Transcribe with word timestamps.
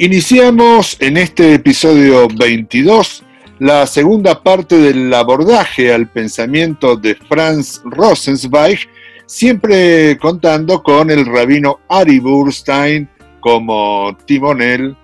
Iniciamos 0.00 0.96
en 1.00 1.16
este 1.16 1.54
episodio 1.54 2.28
22 2.28 3.24
la 3.58 3.84
segunda 3.84 4.40
parte 4.44 4.78
del 4.78 5.12
abordaje 5.12 5.92
al 5.92 6.06
pensamiento 6.06 6.94
de 6.94 7.16
Franz 7.16 7.82
Rosenzweig, 7.84 8.78
siempre 9.26 10.16
contando 10.18 10.84
con 10.84 11.10
el 11.10 11.26
rabino 11.26 11.80
Ari 11.88 12.20
Burstein 12.20 13.08
como 13.40 14.16
timonel 14.24 14.96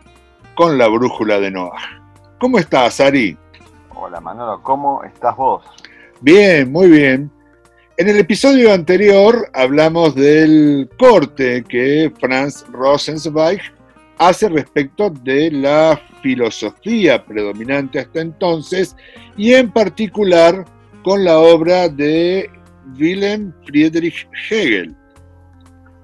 con 0.54 0.78
la 0.78 0.86
brújula 0.86 1.40
de 1.40 1.50
Noah. 1.50 2.00
¿Cómo 2.38 2.60
estás, 2.60 3.00
Ari? 3.00 3.36
Hola, 3.96 4.20
Manolo, 4.20 4.62
¿cómo 4.62 5.02
estás 5.02 5.36
vos? 5.36 5.64
Bien, 6.20 6.70
muy 6.70 6.88
bien. 6.88 7.32
En 7.96 8.08
el 8.08 8.18
episodio 8.20 8.72
anterior 8.72 9.50
hablamos 9.54 10.14
del 10.14 10.88
corte 10.96 11.64
que 11.68 12.12
Franz 12.20 12.64
Rosenzweig 12.70 13.60
hace 14.18 14.48
respecto 14.48 15.10
de 15.10 15.50
la 15.50 16.00
filosofía 16.22 17.24
predominante 17.24 17.98
hasta 17.98 18.20
entonces 18.20 18.96
y 19.36 19.54
en 19.54 19.70
particular 19.70 20.64
con 21.02 21.24
la 21.24 21.38
obra 21.38 21.88
de 21.88 22.48
Wilhelm 22.98 23.52
Friedrich 23.66 24.28
Hegel. 24.50 24.94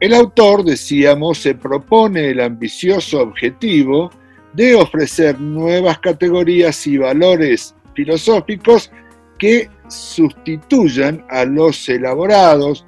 El 0.00 0.14
autor, 0.14 0.64
decíamos, 0.64 1.38
se 1.38 1.54
propone 1.54 2.30
el 2.30 2.40
ambicioso 2.40 3.20
objetivo 3.20 4.10
de 4.54 4.74
ofrecer 4.74 5.38
nuevas 5.40 5.98
categorías 5.98 6.86
y 6.86 6.96
valores 6.96 7.74
filosóficos 7.94 8.90
que 9.38 9.68
sustituyan 9.88 11.24
a 11.28 11.44
los 11.44 11.88
elaborados 11.88 12.84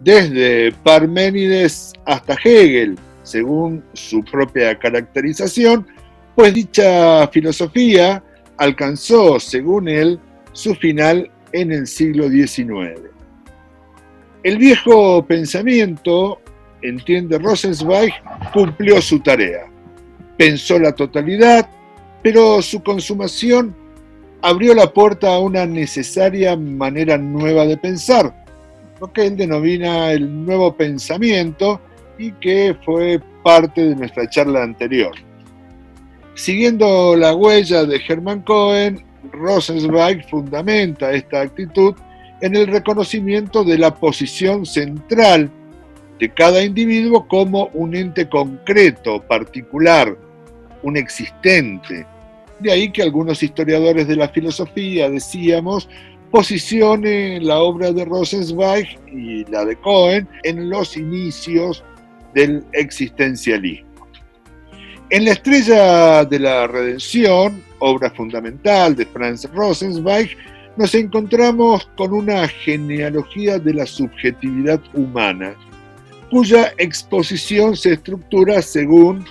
desde 0.00 0.72
Parménides 0.82 1.92
hasta 2.06 2.34
Hegel, 2.42 2.98
según 3.30 3.84
su 3.92 4.24
propia 4.24 4.76
caracterización, 4.78 5.86
pues 6.34 6.52
dicha 6.52 7.28
filosofía 7.28 8.22
alcanzó, 8.56 9.38
según 9.38 9.88
él, 9.88 10.18
su 10.52 10.74
final 10.74 11.30
en 11.52 11.70
el 11.70 11.86
siglo 11.86 12.28
XIX. 12.28 13.00
El 14.42 14.58
viejo 14.58 15.24
pensamiento, 15.26 16.40
entiende 16.82 17.38
Rosenzweig, 17.38 18.12
cumplió 18.52 19.00
su 19.00 19.20
tarea. 19.20 19.66
Pensó 20.36 20.78
la 20.78 20.92
totalidad, 20.92 21.68
pero 22.22 22.62
su 22.62 22.82
consumación 22.82 23.76
abrió 24.42 24.74
la 24.74 24.92
puerta 24.92 25.34
a 25.34 25.38
una 25.38 25.66
necesaria 25.66 26.56
manera 26.56 27.18
nueva 27.18 27.66
de 27.66 27.76
pensar, 27.76 28.44
lo 29.00 29.12
que 29.12 29.26
él 29.26 29.36
denomina 29.36 30.12
el 30.12 30.44
nuevo 30.44 30.74
pensamiento, 30.76 31.80
y 32.20 32.32
que 32.32 32.76
fue 32.84 33.18
parte 33.42 33.82
de 33.82 33.96
nuestra 33.96 34.28
charla 34.28 34.62
anterior. 34.62 35.12
Siguiendo 36.34 37.16
la 37.16 37.34
huella 37.34 37.84
de 37.86 37.98
Hermann 38.06 38.42
Cohen, 38.42 39.02
Rosenzweig 39.32 40.28
fundamenta 40.28 41.12
esta 41.12 41.40
actitud 41.40 41.94
en 42.42 42.56
el 42.56 42.66
reconocimiento 42.66 43.64
de 43.64 43.78
la 43.78 43.94
posición 43.94 44.66
central 44.66 45.50
de 46.18 46.28
cada 46.28 46.62
individuo 46.62 47.26
como 47.26 47.70
un 47.72 47.96
ente 47.96 48.28
concreto, 48.28 49.22
particular, 49.22 50.14
un 50.82 50.98
existente. 50.98 52.06
De 52.58 52.70
ahí 52.70 52.92
que 52.92 53.02
algunos 53.02 53.42
historiadores 53.42 54.06
de 54.06 54.16
la 54.16 54.28
filosofía, 54.28 55.08
decíamos, 55.08 55.88
posicione 56.30 57.40
la 57.40 57.60
obra 57.60 57.92
de 57.92 58.04
Rosenzweig 58.04 58.98
y 59.10 59.46
la 59.46 59.64
de 59.64 59.76
Cohen 59.76 60.28
en 60.42 60.68
los 60.68 60.98
inicios 60.98 61.82
del 62.34 62.64
existencialismo. 62.72 63.88
En 65.10 65.24
La 65.24 65.32
estrella 65.32 66.24
de 66.24 66.38
la 66.38 66.66
redención, 66.68 67.62
obra 67.80 68.10
fundamental 68.10 68.94
de 68.94 69.06
Franz 69.06 69.44
Rosenzweig, 69.52 70.36
nos 70.76 70.94
encontramos 70.94 71.88
con 71.96 72.12
una 72.12 72.46
genealogía 72.46 73.58
de 73.58 73.74
la 73.74 73.86
subjetividad 73.86 74.80
humana, 74.94 75.54
cuya 76.30 76.72
exposición 76.78 77.76
se 77.76 77.94
estructura 77.94 78.62
según 78.62 79.24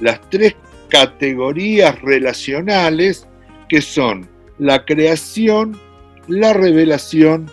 las 0.00 0.20
tres 0.30 0.56
categorías 0.88 2.00
relacionales 2.00 3.26
que 3.68 3.82
son 3.82 4.26
la 4.58 4.84
creación, 4.84 5.78
la 6.28 6.54
revelación 6.54 7.50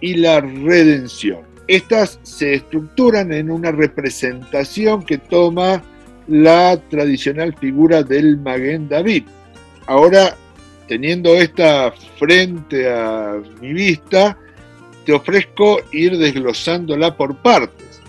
y 0.00 0.14
la 0.14 0.40
redención. 0.40 1.49
Estas 1.70 2.18
se 2.24 2.54
estructuran 2.54 3.32
en 3.32 3.48
una 3.48 3.70
representación 3.70 5.04
que 5.04 5.18
toma 5.18 5.80
la 6.26 6.76
tradicional 6.88 7.54
figura 7.54 8.02
del 8.02 8.38
Maguen 8.38 8.88
David. 8.88 9.22
Ahora, 9.86 10.36
teniendo 10.88 11.32
esta 11.36 11.92
frente 12.18 12.92
a 12.92 13.40
mi 13.60 13.72
vista, 13.72 14.36
te 15.06 15.12
ofrezco 15.12 15.78
ir 15.92 16.18
desglosándola 16.18 17.16
por 17.16 17.36
partes. 17.36 18.02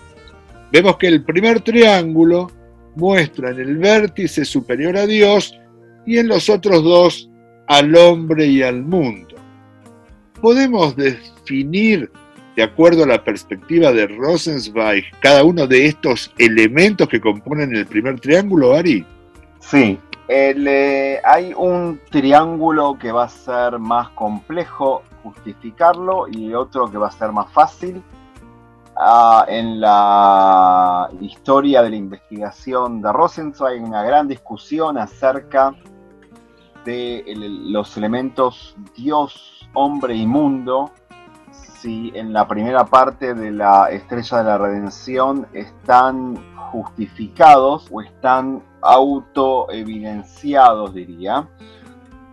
Vemos 0.72 0.96
que 0.96 1.06
el 1.06 1.22
primer 1.22 1.60
triángulo 1.60 2.50
muestra 2.96 3.50
en 3.50 3.60
el 3.60 3.76
vértice 3.76 4.44
superior 4.44 4.96
a 4.96 5.06
Dios 5.06 5.56
y 6.04 6.18
en 6.18 6.26
los 6.26 6.50
otros 6.50 6.82
dos 6.82 7.30
al 7.68 7.94
hombre 7.94 8.44
y 8.44 8.60
al 8.60 8.82
mundo. 8.82 9.36
Podemos 10.40 10.96
definir 10.96 12.10
de 12.56 12.62
acuerdo 12.62 13.04
a 13.04 13.06
la 13.06 13.24
perspectiva 13.24 13.92
de 13.92 14.06
Rosenzweig, 14.06 15.04
cada 15.20 15.44
uno 15.44 15.66
de 15.66 15.86
estos 15.86 16.32
elementos 16.38 17.08
que 17.08 17.20
componen 17.20 17.74
el 17.74 17.86
primer 17.86 18.20
triángulo, 18.20 18.74
Ari? 18.74 19.06
Sí, 19.60 19.98
eh, 20.28 21.20
hay 21.24 21.52
un 21.54 22.00
triángulo 22.10 22.98
que 22.98 23.12
va 23.12 23.24
a 23.24 23.28
ser 23.28 23.78
más 23.78 24.08
complejo 24.10 25.02
justificarlo 25.22 26.26
y 26.28 26.54
otro 26.54 26.90
que 26.90 26.98
va 26.98 27.08
a 27.08 27.12
ser 27.12 27.32
más 27.32 27.50
fácil. 27.52 28.02
Ah, 28.96 29.46
en 29.48 29.80
la 29.80 31.08
historia 31.20 31.82
de 31.82 31.90
la 31.90 31.96
investigación 31.96 33.00
de 33.00 33.10
Rosenzweig 33.12 33.74
hay 33.74 33.78
una 33.80 34.02
gran 34.02 34.28
discusión 34.28 34.98
acerca 34.98 35.74
de 36.84 37.24
los 37.36 37.96
elementos 37.96 38.76
Dios, 38.96 39.68
hombre 39.72 40.14
y 40.14 40.26
mundo 40.26 40.90
si 41.82 42.12
en 42.14 42.32
la 42.32 42.46
primera 42.46 42.86
parte 42.86 43.34
de 43.34 43.50
la 43.50 43.90
Estrella 43.90 44.38
de 44.38 44.44
la 44.44 44.56
Redención 44.56 45.48
están 45.52 46.38
justificados 46.70 47.88
o 47.90 48.00
están 48.00 48.62
autoevidenciados, 48.80 50.94
diría. 50.94 51.48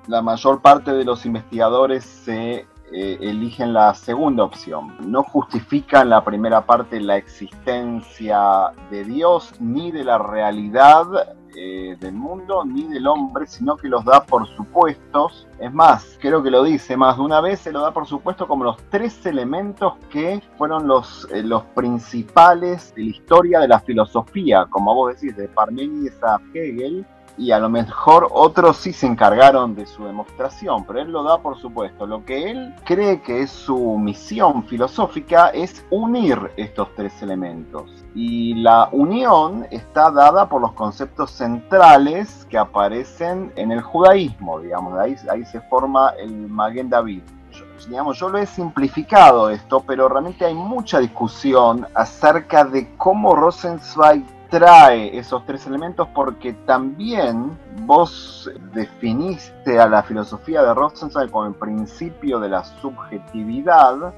La 0.08 0.22
mayor 0.22 0.62
parte 0.62 0.94
de 0.94 1.04
los 1.04 1.26
investigadores 1.26 2.06
se 2.06 2.68
eh, 2.92 3.18
eligen 3.22 3.74
la 3.74 3.96
segunda 3.96 4.44
opción. 4.44 4.96
No 5.00 5.24
justifican 5.24 6.10
la 6.10 6.24
primera 6.24 6.64
parte 6.66 7.02
la 7.02 7.18
existencia 7.18 8.72
de 8.92 9.04
Dios 9.04 9.54
ni 9.60 9.92
de 9.92 10.04
la 10.04 10.20
realidad 10.20 11.38
eh, 11.56 11.98
del 12.00 12.14
mundo 12.14 12.64
ni 12.66 12.88
del 12.88 13.08
hombre, 13.08 13.48
sino 13.48 13.76
que 13.78 13.88
los 13.88 14.06
da 14.06 14.24
por 14.24 14.48
supuestos. 14.48 15.48
Es 15.60 15.74
más, 15.74 16.18
creo 16.22 16.42
que 16.44 16.52
lo 16.52 16.64
dice 16.64 16.96
más 16.96 17.18
de 17.18 17.24
una 17.24 17.42
vez, 17.42 17.60
se 17.60 17.72
lo 17.72 17.82
da 17.82 17.92
por 17.92 18.06
supuesto 18.06 18.48
como 18.48 18.64
los 18.64 18.78
tres 18.90 19.26
elementos 19.26 19.94
que 20.10 20.42
fueron 20.58 20.88
los, 20.88 21.28
eh, 21.32 21.44
los 21.44 21.64
principales 21.76 22.94
de 22.96 23.04
la 23.04 23.10
historia 23.10 23.60
de 23.60 23.68
la 23.68 23.80
filosofía, 23.80 24.66
como 24.70 24.94
vos 24.94 25.16
decís, 25.16 25.36
de 25.36 25.48
Parménides 25.48 26.22
a 26.24 26.40
Hegel, 26.54 27.06
y 27.39 27.51
a 27.51 27.59
lo 27.59 27.69
mejor 27.69 28.27
otros 28.31 28.77
sí 28.77 28.91
se 28.91 29.07
encargaron 29.07 29.73
de 29.73 29.85
su 29.85 30.03
demostración, 30.03 30.83
pero 30.83 31.00
él 31.00 31.11
lo 31.11 31.23
da 31.23 31.39
por 31.39 31.57
supuesto. 31.57 32.05
Lo 32.05 32.25
que 32.25 32.51
él 32.51 32.75
cree 32.83 33.22
que 33.22 33.41
es 33.41 33.50
su 33.50 33.97
misión 33.97 34.66
filosófica 34.66 35.47
es 35.50 35.86
unir 35.89 36.51
estos 36.57 36.94
tres 36.95 37.21
elementos. 37.21 37.89
Y 38.13 38.56
la 38.56 38.89
unión 38.91 39.65
está 39.71 40.12
dada 40.12 40.50
por 40.50 40.59
los 40.59 40.74
conceptos 40.74 41.31
centrales 41.31 42.45
que 42.50 42.57
aparecen 42.57 43.53
en 43.56 43.71
el 43.71 43.81
judaísmo, 43.81 44.59
digamos, 44.59 45.00
ahí, 45.00 45.15
ahí 45.31 45.45
se 45.45 45.62
forma 45.62 46.09
el 46.19 46.50
Maguen 46.50 46.89
David. 46.89 47.21
Yo, 47.51 48.12
yo 48.13 48.30
lo 48.30 48.38
he 48.38 48.45
simplificado 48.45 49.50
esto, 49.50 49.81
pero 49.88 50.09
realmente 50.09 50.44
hay 50.44 50.53
mucha 50.53 51.00
discusión 51.00 51.88
acerca 51.95 52.65
de 52.65 52.94
cómo 52.97 53.33
Rosenzweig 53.35 54.25
trae 54.50 55.18
esos 55.18 55.46
tres 55.46 55.66
elementos 55.68 56.07
porque 56.13 56.54
también 56.54 57.57
vos 57.86 58.50
definiste 58.74 59.80
a 59.80 59.88
la 59.88 60.04
filosofía 60.04 60.63
de 60.63 60.74
Rosenzweig 60.74 61.30
como 61.30 61.48
el 61.48 61.56
principio 61.56 62.40
de 62.40 62.50
la 62.50 62.63
subjetividad, 62.63 64.13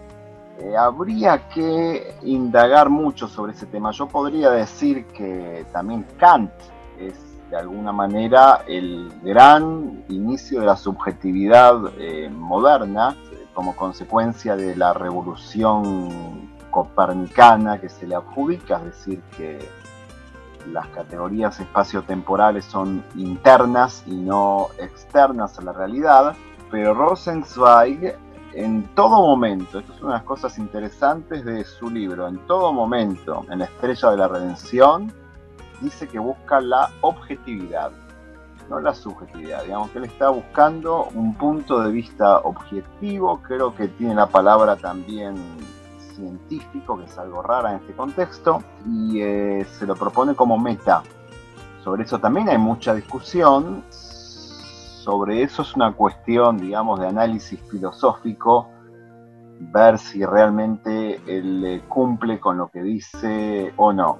eh, 0.59 0.75
habría 0.77 1.49
que 1.49 2.15
indagar 2.23 2.89
mucho 2.89 3.27
sobre 3.27 3.53
ese 3.53 3.65
tema. 3.65 3.91
Yo 3.91 4.07
podría 4.07 4.49
decir 4.51 5.05
que 5.07 5.65
también 5.71 6.05
Kant 6.17 6.51
es 6.99 7.15
de 7.49 7.57
alguna 7.57 7.91
manera 7.91 8.63
el 8.67 9.11
gran 9.23 10.03
inicio 10.07 10.61
de 10.61 10.65
la 10.65 10.77
subjetividad 10.77 11.75
eh, 11.97 12.29
moderna 12.29 13.15
como 13.53 13.75
consecuencia 13.75 14.55
de 14.55 14.75
la 14.77 14.93
revolución 14.93 16.49
copernicana 16.69 17.81
que 17.81 17.89
se 17.89 18.07
le 18.07 18.15
adjudica, 18.15 18.77
es 18.77 18.85
decir, 18.85 19.21
que 19.35 19.59
las 20.67 20.87
categorías 20.87 21.59
espaciotemporales 21.59 22.65
son 22.65 23.03
internas 23.15 24.03
y 24.05 24.15
no 24.15 24.67
externas 24.77 25.57
a 25.59 25.61
la 25.61 25.73
realidad, 25.73 26.35
pero 26.69 26.93
Rosenzweig 26.93 28.15
en 28.53 28.83
todo 28.95 29.21
momento, 29.21 29.79
esto 29.79 29.93
es 29.93 30.01
una 30.01 30.13
de 30.13 30.17
las 30.17 30.25
cosas 30.25 30.57
interesantes 30.57 31.45
de 31.45 31.63
su 31.63 31.89
libro, 31.89 32.27
en 32.27 32.37
todo 32.47 32.73
momento, 32.73 33.45
en 33.49 33.59
la 33.59 33.65
estrella 33.65 34.11
de 34.11 34.17
la 34.17 34.27
redención, 34.27 35.13
dice 35.79 36.07
que 36.07 36.19
busca 36.19 36.59
la 36.59 36.89
objetividad, 37.01 37.91
no 38.69 38.79
la 38.79 38.93
subjetividad. 38.93 39.63
Digamos 39.63 39.89
que 39.91 39.99
él 39.99 40.05
está 40.05 40.29
buscando 40.29 41.05
un 41.13 41.33
punto 41.35 41.81
de 41.81 41.91
vista 41.91 42.39
objetivo, 42.39 43.41
creo 43.41 43.73
que 43.73 43.87
tiene 43.87 44.15
la 44.15 44.27
palabra 44.27 44.75
también 44.75 45.35
científico, 46.21 46.97
que 46.97 47.05
es 47.05 47.17
algo 47.17 47.41
rara 47.41 47.71
en 47.71 47.77
este 47.77 47.93
contexto, 47.93 48.63
y 48.85 49.21
eh, 49.21 49.65
se 49.65 49.85
lo 49.85 49.95
propone 49.95 50.35
como 50.35 50.57
meta. 50.57 51.03
Sobre 51.83 52.03
eso 52.03 52.19
también 52.19 52.49
hay 52.49 52.57
mucha 52.57 52.93
discusión. 52.93 53.83
Sobre 53.89 55.41
eso 55.41 55.63
es 55.63 55.75
una 55.75 55.93
cuestión, 55.93 56.57
digamos, 56.57 56.99
de 56.99 57.07
análisis 57.07 57.59
filosófico, 57.71 58.69
ver 59.59 59.97
si 59.97 60.23
realmente 60.23 61.19
él 61.25 61.65
eh, 61.65 61.81
cumple 61.87 62.39
con 62.39 62.57
lo 62.57 62.67
que 62.67 62.83
dice 62.83 63.73
o 63.77 63.91
no. 63.91 64.19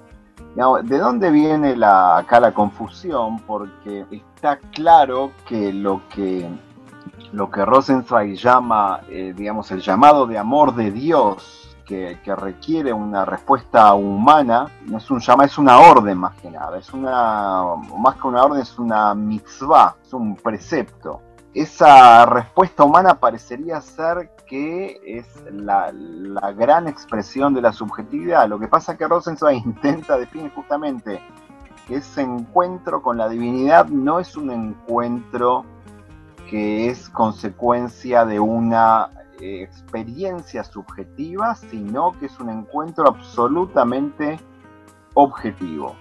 ¿De 0.83 0.97
dónde 0.97 1.30
viene 1.30 1.75
acá 1.86 2.39
la 2.39 2.51
confusión? 2.51 3.39
Porque 3.42 4.06
está 4.12 4.57
claro 4.57 5.31
que 5.47 5.71
lo 5.71 6.01
que, 6.09 6.50
lo 7.31 7.50
que 7.50 7.63
Rosenzweig 7.63 8.36
llama, 8.36 9.01
eh, 9.09 9.33
digamos, 9.38 9.71
el 9.71 9.81
llamado 9.81 10.25
de 10.25 10.38
amor 10.38 10.75
de 10.75 10.92
Dios 10.92 11.61
que, 12.24 12.36
requiere 12.36 12.94
una 12.94 13.26
respuesta 13.26 13.94
humana, 13.94 14.68
no 14.86 14.98
es 14.98 15.12
un 15.12 15.20
llama, 15.20 15.46
es 15.46 15.58
una 15.58 15.80
orden 15.80 16.18
más 16.18 16.36
que 16.40 16.50
nada, 16.50 16.78
es 16.78 16.94
una, 16.94 17.64
más 17.98 18.16
que 18.16 18.28
una 18.28 18.44
orden, 18.44 18.62
es 18.62 18.80
una 18.80 19.14
mitzvah, 19.14 19.98
es 20.02 20.14
un 20.14 20.36
precepto. 20.36 21.22
Esa 21.54 22.26
respuesta 22.26 22.86
humana 22.86 23.16
parecería 23.16 23.82
ser 23.82 24.32
que 24.48 25.02
es 25.06 25.28
la, 25.52 25.92
gran 26.56 26.88
expresión 26.88 27.54
de 27.54 27.62
la 27.62 27.74
subjetividad. 27.74 28.48
Lo 28.48 28.58
que 28.58 28.70
pasa 28.70 28.94
es 28.94 28.98
que 28.98 29.08
Rosenzweig 29.08 29.58
intenta 29.66 30.18
definir 30.18 30.52
justamente 30.54 31.22
que 31.88 31.96
ese 31.98 32.22
encuentro 32.22 33.02
con 33.02 33.18
la 33.18 33.28
divinidad 33.28 33.88
no 33.88 34.20
es 34.20 34.38
un 34.38 34.52
encuentro 34.52 35.66
que 36.50 36.90
es 36.90 37.10
consecuencia 37.10 38.24
de 38.26 38.40
una 38.40 39.10
experiencia 39.42 40.64
subjetiva, 40.64 41.56
sino 41.56 42.12
que 42.20 42.28
es 42.28 42.40
un 42.40 42.50
encuentro 42.50 43.08
absolutamente 43.08 44.40
objetivo. 45.14 45.96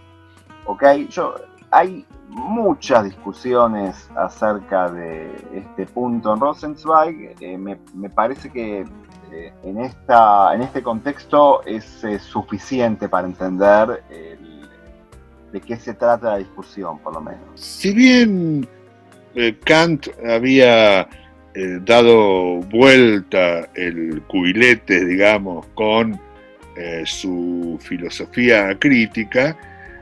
¿Ok? 0.67 0.85
Yo, 1.09 1.35
hay 1.71 2.07
muchas 2.29 3.05
discusiones 3.05 4.09
acerca 4.17 4.91
de 4.91 5.35
este 5.53 5.87
punto 5.87 6.33
en 6.33 6.41
Rosenzweig. 6.41 7.37
Eh, 7.41 7.59
me, 7.59 8.11
parece 8.11 8.51
que 8.51 8.85
eh, 9.33 9.53
en, 9.63 9.81
esta, 9.81 10.55
en 10.55 10.63
este 10.63 10.83
contexto 10.83 11.63
es 11.65 12.05
eh, 12.05 12.19
suficiente 12.19 13.09
para 13.09 13.27
entender 13.27 14.03
de 15.53 15.61
qué 15.61 15.77
se 15.77 15.95
trata 15.95 16.31
la 16.31 16.37
discusión, 16.39 16.99
por 17.01 17.15
lo 17.15 17.21
menos. 17.21 17.41
Si 17.55 17.93
bien 17.93 18.69
Kant 19.65 20.07
había 20.25 21.09
eh, 21.55 21.81
dado 21.85 22.61
vuelta 22.70 23.69
el 23.75 24.23
cubilete, 24.29 25.05
digamos, 25.05 25.67
con 25.75 26.19
eh, 26.76 27.02
su 27.05 27.76
filosofía 27.81 28.79
crítica, 28.79 29.56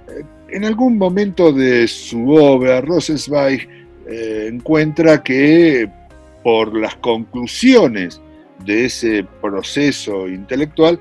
eh, 0.09 0.25
en 0.51 0.67
algún 0.67 0.99
momento 0.99 1.51
de 1.51 1.89
su 1.89 2.31
obra, 2.33 2.81
Rosenzweig 2.81 3.69
encuentra 4.11 5.23
que 5.23 5.87
por 6.43 6.75
las 6.75 6.97
conclusiones 6.97 8.23
de 8.65 8.87
ese 8.87 9.27
proceso 9.43 10.27
intelectual, 10.29 10.99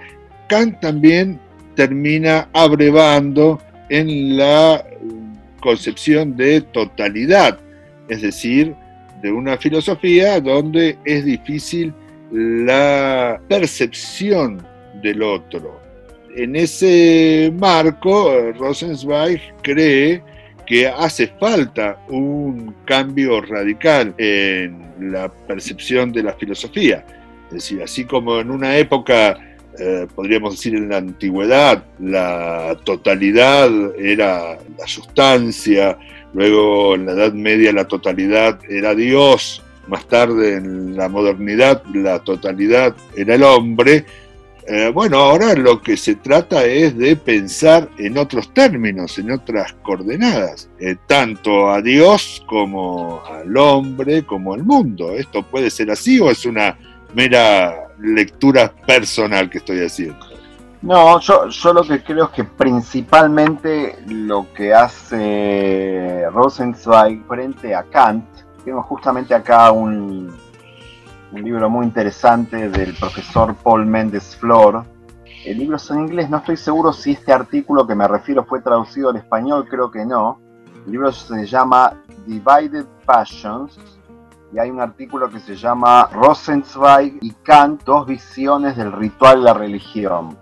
Kant 0.50 0.82
también 0.82 1.40
termina 1.76 2.50
abrevando 2.52 3.62
en 3.90 4.36
la 4.36 4.84
concepción 5.62 6.36
de 6.36 6.60
totalidad, 6.60 7.60
es 8.10 8.22
decir, 8.22 8.76
de 9.22 9.32
una 9.32 9.58
filosofía 9.58 10.40
donde 10.40 10.98
es 11.06 11.26
difícil 11.26 11.94
la 12.32 13.40
percepción 13.48 14.66
del 15.02 15.22
otro. 15.24 15.80
En 16.36 16.56
ese 16.56 17.52
marco, 17.58 18.52
Rosenzweig 18.52 19.42
cree 19.62 20.22
que 20.68 20.88
hace 20.88 21.28
falta 21.40 21.98
un 22.10 22.76
cambio 22.86 23.42
radical 23.42 24.14
en 24.18 25.12
la 25.12 25.30
percepción 25.30 26.12
de 26.12 26.24
la 26.24 26.34
filosofía. 26.34 27.06
Es 27.48 27.54
decir, 27.54 27.82
así 27.82 28.04
como 28.04 28.40
en 28.40 28.52
una 28.52 28.78
época, 28.78 29.40
eh, 29.80 30.06
podríamos 30.14 30.52
decir 30.52 30.76
en 30.76 30.90
la 30.90 30.98
antigüedad, 30.98 31.84
la 32.00 32.78
totalidad 32.84 33.70
era 33.98 34.58
la 34.78 34.88
sustancia, 34.88 35.98
Luego 36.34 36.96
en 36.96 37.06
la 37.06 37.14
Edad 37.14 37.34
Media 37.34 37.72
la 37.74 37.88
totalidad 37.88 38.60
era 38.70 38.94
Dios, 38.94 39.64
más 39.88 40.06
tarde 40.08 40.56
en 40.56 40.96
la 40.96 41.08
modernidad 41.08 41.84
la 41.94 42.20
totalidad 42.20 42.96
era 43.16 43.36
el 43.36 43.44
hombre. 43.44 44.06
Eh, 44.70 44.92
bueno, 44.94 45.20
ahora 45.20 45.54
lo 45.54 45.82
que 45.82 45.96
se 45.96 46.16
trata 46.16 46.66
es 46.66 46.98
de 46.98 47.16
pensar 47.16 47.88
en 47.98 48.18
otros 48.18 48.54
términos, 48.54 49.18
en 49.18 49.32
otras 49.32 49.72
coordenadas, 49.82 50.70
eh, 50.78 50.98
tanto 51.08 51.70
a 51.70 51.82
Dios 51.82 52.44
como 52.46 53.24
al 53.26 53.56
hombre, 53.56 54.24
como 54.24 54.54
al 54.54 54.64
mundo. 54.64 55.14
¿Esto 55.14 55.44
puede 55.44 55.70
ser 55.70 55.90
así 55.90 56.20
o 56.20 56.30
es 56.30 56.46
una 56.46 56.78
mera 57.14 57.88
lectura 58.00 58.74
personal 58.86 59.50
que 59.50 59.60
estoy 59.60 59.80
haciendo? 59.80 60.27
No, 60.82 61.20
yo, 61.20 61.74
lo 61.74 61.84
que 61.84 62.04
creo 62.04 62.26
es 62.26 62.32
que 62.32 62.44
principalmente 62.44 63.98
lo 64.08 64.54
que 64.54 64.74
hace 64.74 66.24
Rosenzweig 66.32 67.26
frente 67.28 67.74
a 67.74 67.84
Kant, 67.84 68.26
tengo 68.64 68.84
justamente 68.84 69.34
acá 69.34 69.72
un, 69.72 70.32
un 71.32 71.44
libro 71.44 71.70
muy 71.70 71.86
interesante 71.86 72.70
del 72.70 72.94
profesor 72.94 73.56
Paul 73.56 73.88
Méndez 73.88 74.36
Flor. 74.36 74.86
El 75.46 75.58
libro 75.58 75.78
es 75.78 75.90
en 75.90 76.02
inglés, 76.02 76.30
no 76.30 76.38
estoy 76.38 76.58
seguro 76.58 76.94
si 76.94 77.14
este 77.14 77.34
artículo 77.34 77.88
que 77.88 77.96
me 77.96 78.08
refiero 78.08 78.46
fue 78.46 78.62
traducido 78.62 79.10
al 79.10 79.18
español, 79.18 79.66
creo 79.68 79.90
que 79.90 80.06
no. 80.06 80.40
El 80.86 80.92
libro 80.92 81.12
se 81.12 81.46
llama 81.46 81.94
Divided 82.28 82.86
Passions 83.04 83.80
y 84.54 84.60
hay 84.60 84.70
un 84.70 84.80
artículo 84.80 85.30
que 85.30 85.40
se 85.40 85.56
llama 85.56 86.08
Rosenzweig 86.14 87.18
y 87.22 87.32
Kant, 87.32 87.84
dos 87.84 88.06
visiones 88.06 88.78
del 88.78 88.92
ritual 88.92 89.40
de 89.40 89.44
la 89.44 89.54
religión. 89.54 90.38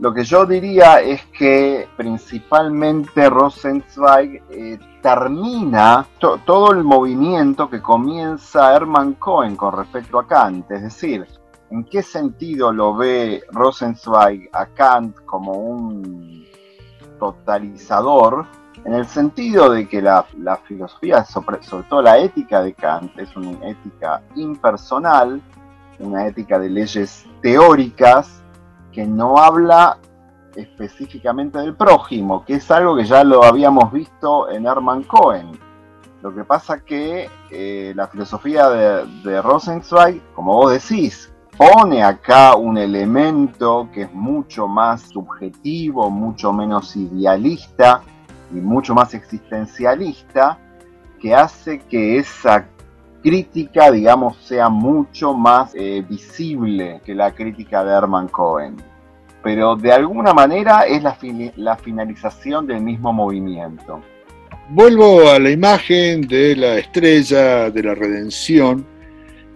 Lo 0.00 0.14
que 0.14 0.24
yo 0.24 0.46
diría 0.46 1.02
es 1.02 1.26
que 1.26 1.86
principalmente 1.94 3.28
Rosenzweig 3.28 4.42
eh, 4.48 4.78
termina 5.02 6.06
todo 6.18 6.72
el 6.72 6.82
movimiento 6.84 7.68
que 7.68 7.82
comienza 7.82 8.74
Hermann 8.74 9.12
Cohen 9.14 9.56
con 9.56 9.76
respecto 9.76 10.18
a 10.18 10.26
Kant. 10.26 10.70
Es 10.70 10.84
decir, 10.84 11.26
¿en 11.68 11.84
qué 11.84 12.02
sentido 12.02 12.72
lo 12.72 12.96
ve 12.96 13.42
Rosenzweig 13.52 14.48
a 14.54 14.64
Kant 14.68 15.18
como 15.26 15.52
un 15.52 16.46
totalizador? 17.18 18.46
En 18.86 18.94
el 18.94 19.04
sentido 19.04 19.68
de 19.68 19.86
que 19.86 20.00
la, 20.00 20.24
filosofía, 20.66 21.26
sobre 21.26 21.58
todo 21.90 22.00
la 22.00 22.16
ética 22.16 22.62
de 22.62 22.72
Kant, 22.72 23.18
es 23.18 23.36
una 23.36 23.50
ética 23.68 24.22
impersonal, 24.34 25.42
una 25.98 26.26
ética 26.26 26.58
de 26.58 26.70
leyes 26.70 27.26
teóricas 27.42 28.40
que 28.92 29.06
no 29.06 29.38
habla 29.38 29.98
específicamente 30.56 31.58
del 31.58 31.74
prójimo, 31.74 32.44
que 32.44 32.54
es 32.54 32.70
algo 32.70 32.96
que 32.96 33.04
ya 33.04 33.24
lo 33.24 33.44
habíamos 33.44 33.92
visto 33.92 34.50
en 34.50 34.66
Hermann 34.66 35.04
Cohen. 35.04 35.52
Lo 36.22 36.34
que 36.34 36.44
pasa 36.44 36.80
que 36.80 37.30
eh, 37.50 37.92
la 37.96 38.06
filosofía 38.08 38.68
de, 38.68 39.06
de 39.24 39.40
Rosenzweig, 39.40 40.20
como 40.34 40.54
vos 40.54 40.72
decís, 40.72 41.32
pone 41.56 42.02
acá 42.02 42.56
un 42.56 42.78
elemento 42.78 43.88
que 43.92 44.02
es 44.02 44.12
mucho 44.12 44.66
más 44.66 45.02
subjetivo, 45.02 46.10
mucho 46.10 46.52
menos 46.52 46.96
idealista 46.96 48.02
y 48.50 48.56
mucho 48.56 48.94
más 48.94 49.14
existencialista, 49.14 50.58
que 51.20 51.34
hace 51.34 51.78
que 51.80 52.18
esa 52.18 52.66
crítica, 53.22 53.90
digamos, 53.90 54.36
sea 54.38 54.68
mucho 54.68 55.34
más 55.34 55.74
eh, 55.74 56.04
visible 56.08 57.00
que 57.04 57.14
la 57.14 57.32
crítica 57.32 57.84
de 57.84 57.92
Herman 57.92 58.28
Cohen. 58.28 58.76
Pero 59.42 59.76
de 59.76 59.92
alguna 59.92 60.34
manera 60.34 60.82
es 60.82 61.02
la, 61.02 61.16
la 61.56 61.76
finalización 61.76 62.66
del 62.66 62.82
mismo 62.82 63.12
movimiento. 63.12 64.00
Vuelvo 64.70 65.28
a 65.28 65.38
la 65.38 65.50
imagen 65.50 66.22
de 66.22 66.54
la 66.54 66.78
estrella 66.78 67.70
de 67.70 67.82
la 67.82 67.94
redención 67.94 68.86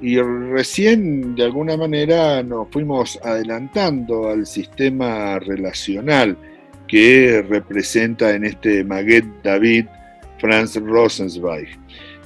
y 0.00 0.20
recién 0.20 1.34
de 1.34 1.44
alguna 1.44 1.76
manera 1.76 2.42
nos 2.42 2.68
fuimos 2.70 3.18
adelantando 3.22 4.28
al 4.28 4.44
sistema 4.44 5.38
relacional 5.38 6.36
que 6.88 7.44
representa 7.48 8.34
en 8.34 8.44
este 8.44 8.84
Maguette 8.84 9.42
David 9.42 9.86
Franz 10.38 10.76
Rosenzweig. 10.76 11.68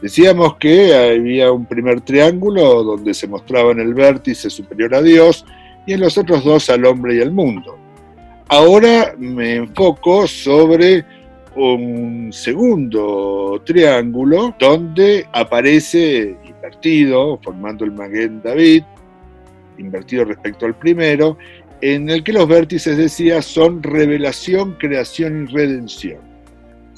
Decíamos 0.01 0.57
que 0.57 0.95
había 0.95 1.51
un 1.51 1.67
primer 1.67 2.01
triángulo 2.03 2.85
donde 2.85 3.15
se 3.15 3.27
mostraba 3.27 3.73
en 3.73 3.81
el 3.81 3.95
vértice 3.95 4.49
superior 4.49 4.95
a 4.95 5.03
Dios 5.03 5.45
y 5.87 5.95
en 5.95 6.01
los 6.01 6.17
otros 6.17 6.45
dos 6.45 6.71
al 6.71 6.85
hombre 6.85 7.17
y 7.17 7.21
al 7.21 7.33
mundo. 7.33 7.77
Ahora 8.49 9.15
me 9.19 9.57
enfoco 9.57 10.27
sobre 10.27 11.05
un 11.57 12.31
segundo 12.33 13.61
triángulo 13.67 14.55
donde 14.59 15.27
aparece 15.33 16.37
invertido, 16.47 17.39
formando 17.43 17.85
el 17.85 17.93
Maguen 17.93 18.41
David, 18.41 18.85
invertido 19.79 20.25
respecto 20.25 20.67
al 20.67 20.79
primero, 20.79 21.37
en 21.81 22.09
el 22.09 22.23
que 22.23 22.33
los 22.33 22.47
vértices, 22.47 22.97
decía, 22.97 23.43
son 23.43 23.83
revelación, 23.83 24.77
creación 24.79 25.45
y 25.49 25.53
redención. 25.53 26.28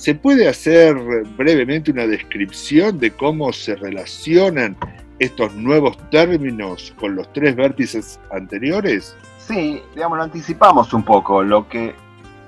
¿Se 0.00 0.14
puede 0.14 0.48
hacer 0.48 0.96
brevemente 1.36 1.90
una 1.90 2.06
descripción 2.06 2.98
de 2.98 3.10
cómo 3.10 3.52
se 3.52 3.76
relacionan 3.76 4.74
estos 5.18 5.54
nuevos 5.54 5.98
términos 6.08 6.94
con 6.98 7.16
los 7.16 7.30
tres 7.34 7.54
vértices 7.54 8.18
anteriores? 8.32 9.14
Sí, 9.36 9.82
digamos, 9.94 10.16
lo 10.16 10.24
anticipamos 10.24 10.94
un 10.94 11.02
poco. 11.02 11.42
Lo 11.42 11.68
que, 11.68 11.94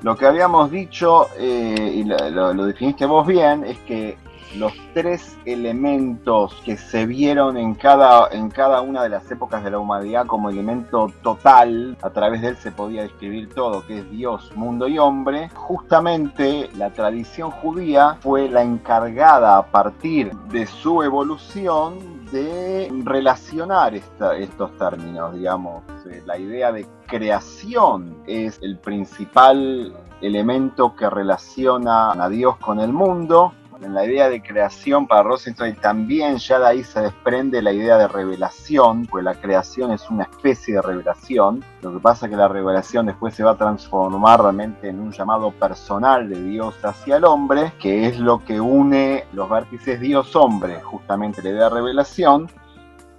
lo 0.00 0.16
que 0.16 0.24
habíamos 0.24 0.70
dicho, 0.70 1.28
eh, 1.38 1.92
y 1.96 2.04
lo, 2.04 2.54
lo, 2.54 2.64
definiste 2.64 3.04
vos 3.04 3.26
bien, 3.26 3.64
es 3.64 3.76
que 3.80 4.16
los 4.56 4.72
tres 4.94 5.36
elementos 5.44 6.54
que 6.64 6.76
se 6.76 7.06
vieron 7.06 7.56
en 7.56 7.74
cada, 7.74 8.28
en 8.28 8.50
cada 8.50 8.80
una 8.80 9.02
de 9.02 9.08
las 9.08 9.30
épocas 9.30 9.64
de 9.64 9.70
la 9.70 9.78
humanidad 9.78 10.26
como 10.26 10.50
elemento 10.50 11.10
total, 11.22 11.96
a 12.02 12.10
través 12.10 12.42
de 12.42 12.48
él 12.48 12.56
se 12.56 12.70
podía 12.70 13.02
describir 13.02 13.48
todo, 13.54 13.86
que 13.86 13.98
es 13.98 14.10
Dios, 14.10 14.50
mundo 14.54 14.88
y 14.88 14.98
hombre, 14.98 15.48
justamente 15.54 16.68
la 16.76 16.90
tradición 16.90 17.50
judía 17.50 18.16
fue 18.20 18.48
la 18.48 18.62
encargada 18.62 19.58
a 19.58 19.66
partir 19.66 20.32
de 20.50 20.66
su 20.66 21.02
evolución 21.02 22.22
de 22.30 22.90
relacionar 23.04 23.94
estos 23.94 24.78
términos, 24.78 25.34
digamos. 25.34 25.82
Eh, 26.10 26.22
la 26.26 26.38
idea 26.38 26.72
de 26.72 26.86
creación 27.06 28.16
es 28.26 28.58
el 28.62 28.78
principal 28.78 29.94
elemento 30.22 30.96
que 30.96 31.10
relaciona 31.10 32.12
a 32.12 32.28
Dios 32.28 32.56
con 32.56 32.80
el 32.80 32.92
mundo 32.92 33.52
en 33.84 33.94
la 33.94 34.04
idea 34.06 34.28
de 34.28 34.42
creación 34.42 35.06
para 35.06 35.22
Rosenthal 35.22 35.74
también 35.76 36.38
ya 36.38 36.58
de 36.58 36.66
ahí 36.66 36.84
se 36.84 37.00
desprende 37.00 37.62
la 37.62 37.72
idea 37.72 37.98
de 37.98 38.08
revelación, 38.08 39.06
pues 39.06 39.24
la 39.24 39.34
creación 39.34 39.92
es 39.92 40.08
una 40.10 40.24
especie 40.24 40.74
de 40.74 40.82
revelación. 40.82 41.64
Lo 41.82 41.92
que 41.92 42.00
pasa 42.00 42.26
es 42.26 42.30
que 42.30 42.36
la 42.36 42.48
revelación 42.48 43.06
después 43.06 43.34
se 43.34 43.44
va 43.44 43.52
a 43.52 43.56
transformar 43.56 44.40
realmente 44.40 44.88
en 44.88 45.00
un 45.00 45.12
llamado 45.12 45.50
personal 45.52 46.28
de 46.28 46.42
Dios 46.42 46.74
hacia 46.84 47.16
el 47.16 47.24
hombre, 47.24 47.72
que 47.80 48.06
es 48.06 48.18
lo 48.18 48.44
que 48.44 48.60
une 48.60 49.24
los 49.32 49.48
vértices 49.48 50.00
Dios-hombre, 50.00 50.80
justamente 50.82 51.42
la 51.42 51.50
idea 51.50 51.64
de 51.64 51.70
revelación, 51.70 52.48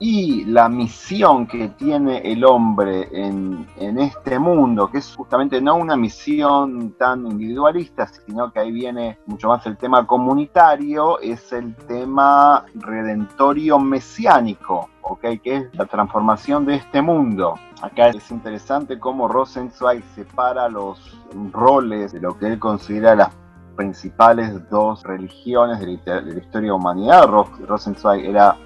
y 0.06 0.44
la 0.44 0.68
misión 0.68 1.48
que 1.48 1.70
tiene 1.70 2.18
el 2.30 2.44
hombre 2.44 3.08
en, 3.14 3.66
este 3.78 4.38
mundo, 4.38 4.92
que 4.92 4.98
es 4.98 5.16
justamente 5.16 5.62
no 5.62 5.78
una 5.78 5.96
misión 5.96 6.92
tan 6.98 7.26
individualista, 7.26 8.08
sino 8.08 8.52
que 8.52 8.60
ahí 8.60 8.72
viene 8.74 9.20
mucho 9.28 9.48
más 9.48 9.66
el 9.66 9.78
tema 9.78 10.06
comunitario, 10.06 11.22
es 11.22 11.54
el 11.54 11.74
tema 11.88 12.66
redentorio 12.76 13.80
mesiánico, 13.80 14.90
¿okay? 15.04 15.40
que 15.40 15.56
es 15.56 15.76
la 15.76 15.86
transformación 15.86 16.66
de 16.66 16.76
este 16.76 17.02
mundo. 17.02 17.56
Acá 17.82 18.10
es 18.10 18.30
interesante 18.30 19.00
cómo 19.00 19.30
Rosenzweig 19.30 20.04
separa 20.16 20.68
los 20.68 21.18
roles 21.54 22.12
de 22.12 22.20
lo 22.20 22.38
que 22.38 22.48
él 22.48 22.60
considera 22.60 23.16
las 23.16 23.30
principales 23.78 24.70
dos 24.70 25.02
religiones 25.04 25.80
de 25.80 25.98
la 26.06 26.40
historia 26.40 26.52
de 26.52 26.68
la 26.68 26.74
humanidad. 26.74 27.26
Rosenzweig 27.26 28.26
era 28.26 28.58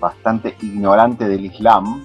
bastante 0.00 0.56
ignorante 0.62 1.28
del 1.28 1.46
Islam, 1.46 2.04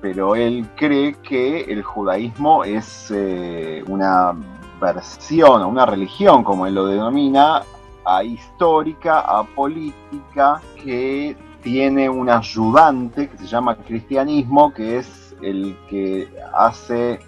pero 0.00 0.34
él 0.34 0.66
cree 0.76 1.14
que 1.14 1.62
el 1.62 1.82
judaísmo 1.82 2.64
es 2.64 3.10
eh, 3.14 3.82
una 3.86 4.32
versión, 4.80 5.62
una 5.62 5.84
religión, 5.84 6.42
como 6.42 6.66
él 6.66 6.74
lo 6.74 6.86
denomina, 6.86 7.62
ahistórica, 8.04 9.20
apolítica, 9.20 10.60
que 10.82 11.36
tiene 11.62 12.08
un 12.08 12.30
ayudante 12.30 13.28
que 13.28 13.36
se 13.36 13.46
llama 13.46 13.76
cristianismo, 13.76 14.72
que 14.72 14.98
es 14.98 15.36
el 15.42 15.76
que 15.88 16.28
hace 16.54 17.20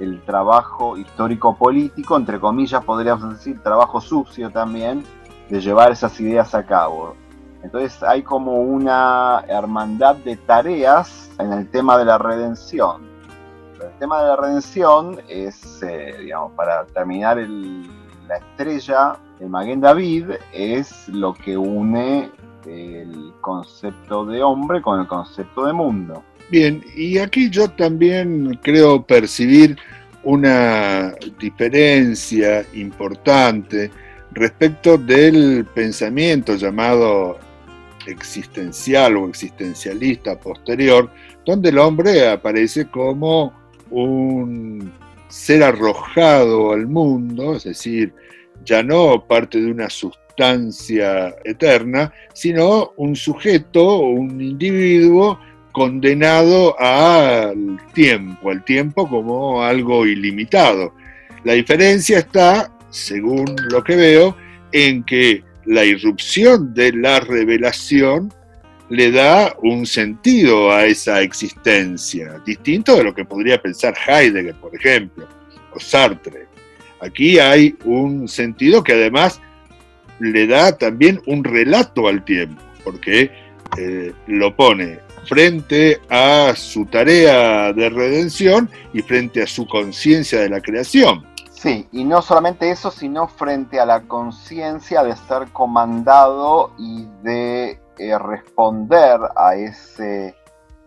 el 0.00 0.20
trabajo 0.22 0.96
histórico-político, 0.96 2.16
entre 2.16 2.38
comillas 2.38 2.84
podríamos 2.84 3.30
decir 3.30 3.60
trabajo 3.62 4.00
sucio 4.00 4.50
también, 4.50 5.04
de 5.48 5.60
llevar 5.60 5.92
esas 5.92 6.18
ideas 6.20 6.54
a 6.54 6.64
cabo. 6.64 7.16
Entonces 7.62 8.02
hay 8.02 8.22
como 8.22 8.60
una 8.60 9.44
hermandad 9.48 10.16
de 10.16 10.36
tareas 10.36 11.30
en 11.38 11.52
el 11.52 11.68
tema 11.70 11.98
de 11.98 12.04
la 12.04 12.18
redención. 12.18 13.08
El 13.80 13.98
tema 13.98 14.22
de 14.22 14.28
la 14.28 14.36
redención 14.36 15.20
es, 15.28 15.82
eh, 15.82 16.14
digamos, 16.20 16.52
para 16.52 16.84
terminar 16.86 17.38
la 17.38 18.36
estrella, 18.36 19.16
el 19.40 19.48
Maguen 19.48 19.80
David 19.80 20.30
es 20.52 21.08
lo 21.08 21.32
que 21.32 21.56
une 21.56 22.30
el 22.66 23.32
concepto 23.40 24.26
de 24.26 24.42
hombre 24.42 24.82
con 24.82 25.00
el 25.00 25.06
concepto 25.06 25.64
de 25.64 25.72
mundo. 25.72 26.22
Bien, 26.50 26.82
y 26.96 27.18
aquí 27.18 27.50
yo 27.50 27.68
también 27.70 28.58
creo 28.62 29.02
percibir 29.02 29.78
una 30.24 31.14
diferencia 31.38 32.64
importante 32.74 33.90
respecto 34.32 34.98
del 34.98 35.66
pensamiento 35.74 36.56
llamado 36.56 37.38
existencial 38.08 39.16
o 39.16 39.28
existencialista 39.28 40.38
posterior, 40.38 41.10
donde 41.44 41.68
el 41.68 41.78
hombre 41.78 42.28
aparece 42.28 42.88
como 42.88 43.52
un 43.90 44.92
ser 45.28 45.62
arrojado 45.62 46.72
al 46.72 46.86
mundo, 46.86 47.56
es 47.56 47.64
decir, 47.64 48.12
ya 48.64 48.82
no 48.82 49.24
parte 49.26 49.60
de 49.60 49.70
una 49.70 49.90
sustancia 49.90 51.34
eterna, 51.44 52.12
sino 52.32 52.92
un 52.96 53.14
sujeto, 53.16 53.98
un 53.98 54.40
individuo 54.40 55.38
condenado 55.72 56.78
al 56.80 57.78
tiempo, 57.92 58.50
al 58.50 58.64
tiempo 58.64 59.08
como 59.08 59.62
algo 59.62 60.06
ilimitado. 60.06 60.92
La 61.44 61.52
diferencia 61.52 62.18
está, 62.18 62.70
según 62.90 63.54
lo 63.70 63.84
que 63.84 63.96
veo, 63.96 64.36
en 64.72 65.04
que 65.04 65.44
la 65.68 65.84
irrupción 65.84 66.72
de 66.72 66.92
la 66.94 67.20
revelación 67.20 68.32
le 68.88 69.10
da 69.10 69.54
un 69.62 69.84
sentido 69.84 70.72
a 70.72 70.86
esa 70.86 71.20
existencia, 71.20 72.40
distinto 72.46 72.96
de 72.96 73.04
lo 73.04 73.14
que 73.14 73.26
podría 73.26 73.60
pensar 73.60 73.94
Heidegger, 74.06 74.54
por 74.54 74.74
ejemplo, 74.74 75.28
o 75.74 75.78
Sartre. 75.78 76.46
Aquí 77.02 77.38
hay 77.38 77.76
un 77.84 78.28
sentido 78.28 78.82
que 78.82 78.94
además 78.94 79.42
le 80.20 80.46
da 80.46 80.76
también 80.76 81.20
un 81.26 81.44
relato 81.44 82.08
al 82.08 82.24
tiempo, 82.24 82.62
porque 82.82 83.30
eh, 83.76 84.12
lo 84.26 84.56
pone 84.56 85.00
frente 85.26 86.00
a 86.08 86.54
su 86.56 86.86
tarea 86.86 87.74
de 87.74 87.90
redención 87.90 88.70
y 88.94 89.02
frente 89.02 89.42
a 89.42 89.46
su 89.46 89.66
conciencia 89.66 90.40
de 90.40 90.48
la 90.48 90.62
creación. 90.62 91.26
Sí, 91.60 91.88
y 91.90 92.04
no 92.04 92.22
solamente 92.22 92.70
eso, 92.70 92.92
sino 92.92 93.26
frente 93.26 93.80
a 93.80 93.84
la 93.84 94.02
conciencia 94.02 95.02
de 95.02 95.16
ser 95.16 95.50
comandado 95.50 96.70
y 96.78 97.04
de 97.24 97.82
eh, 97.98 98.16
responder 98.16 99.18
a 99.34 99.56
ese, 99.56 100.36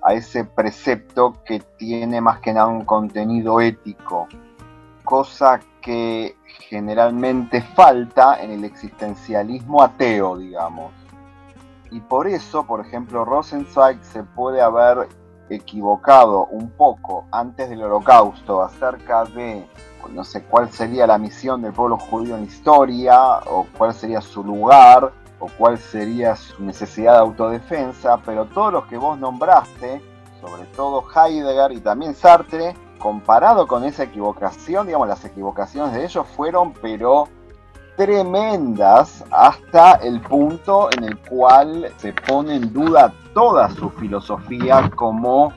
a 0.01 0.13
ese 0.13 0.45
precepto 0.45 1.43
que 1.43 1.59
tiene 1.77 2.21
más 2.21 2.39
que 2.39 2.53
nada 2.53 2.67
un 2.67 2.85
contenido 2.85 3.59
ético, 3.59 4.29
cosa 5.03 5.59
que 5.81 6.37
generalmente 6.69 7.61
falta 7.61 8.41
en 8.41 8.51
el 8.51 8.63
existencialismo 8.63 9.83
ateo, 9.83 10.37
digamos. 10.37 10.93
Y 11.91 11.99
por 11.99 12.27
eso, 12.27 12.65
por 12.65 12.79
ejemplo, 12.79 13.25
Rosenzweig 13.25 14.01
se 14.05 14.23
puede 14.23 14.61
haber 14.61 15.09
equivocado 15.49 16.45
un 16.45 16.71
poco 16.71 17.25
antes 17.29 17.69
del 17.69 17.83
holocausto 17.83 18.61
acerca 18.61 19.25
de 19.25 19.67
no 20.09 20.23
sé 20.23 20.43
cuál 20.43 20.71
sería 20.71 21.07
la 21.07 21.17
misión 21.17 21.61
del 21.61 21.73
pueblo 21.73 21.97
judío 21.97 22.37
en 22.37 22.43
historia, 22.43 23.39
o 23.47 23.67
cuál 23.77 23.93
sería 23.93 24.21
su 24.21 24.43
lugar, 24.43 25.11
o 25.39 25.47
cuál 25.57 25.77
sería 25.77 26.35
su 26.35 26.63
necesidad 26.63 27.13
de 27.13 27.19
autodefensa, 27.19 28.17
pero 28.25 28.45
todos 28.45 28.71
los 28.71 28.85
que 28.85 28.97
vos 28.97 29.17
nombraste, 29.17 30.01
sobre 30.39 30.65
todo 30.75 31.03
Heidegger 31.13 31.71
y 31.71 31.81
también 31.81 32.15
Sartre, 32.15 32.75
comparado 32.99 33.67
con 33.67 33.83
esa 33.83 34.03
equivocación, 34.03 34.85
digamos, 34.85 35.07
las 35.07 35.25
equivocaciones 35.25 35.93
de 35.93 36.05
ellos 36.05 36.25
fueron, 36.35 36.73
pero 36.73 37.27
tremendas 37.97 39.23
hasta 39.31 39.93
el 39.95 40.21
punto 40.21 40.89
en 40.95 41.03
el 41.03 41.17
cual 41.19 41.91
se 41.97 42.13
pone 42.13 42.55
en 42.55 42.71
duda 42.71 43.13
toda 43.33 43.69
su 43.71 43.89
filosofía 43.89 44.89
como 44.95 45.53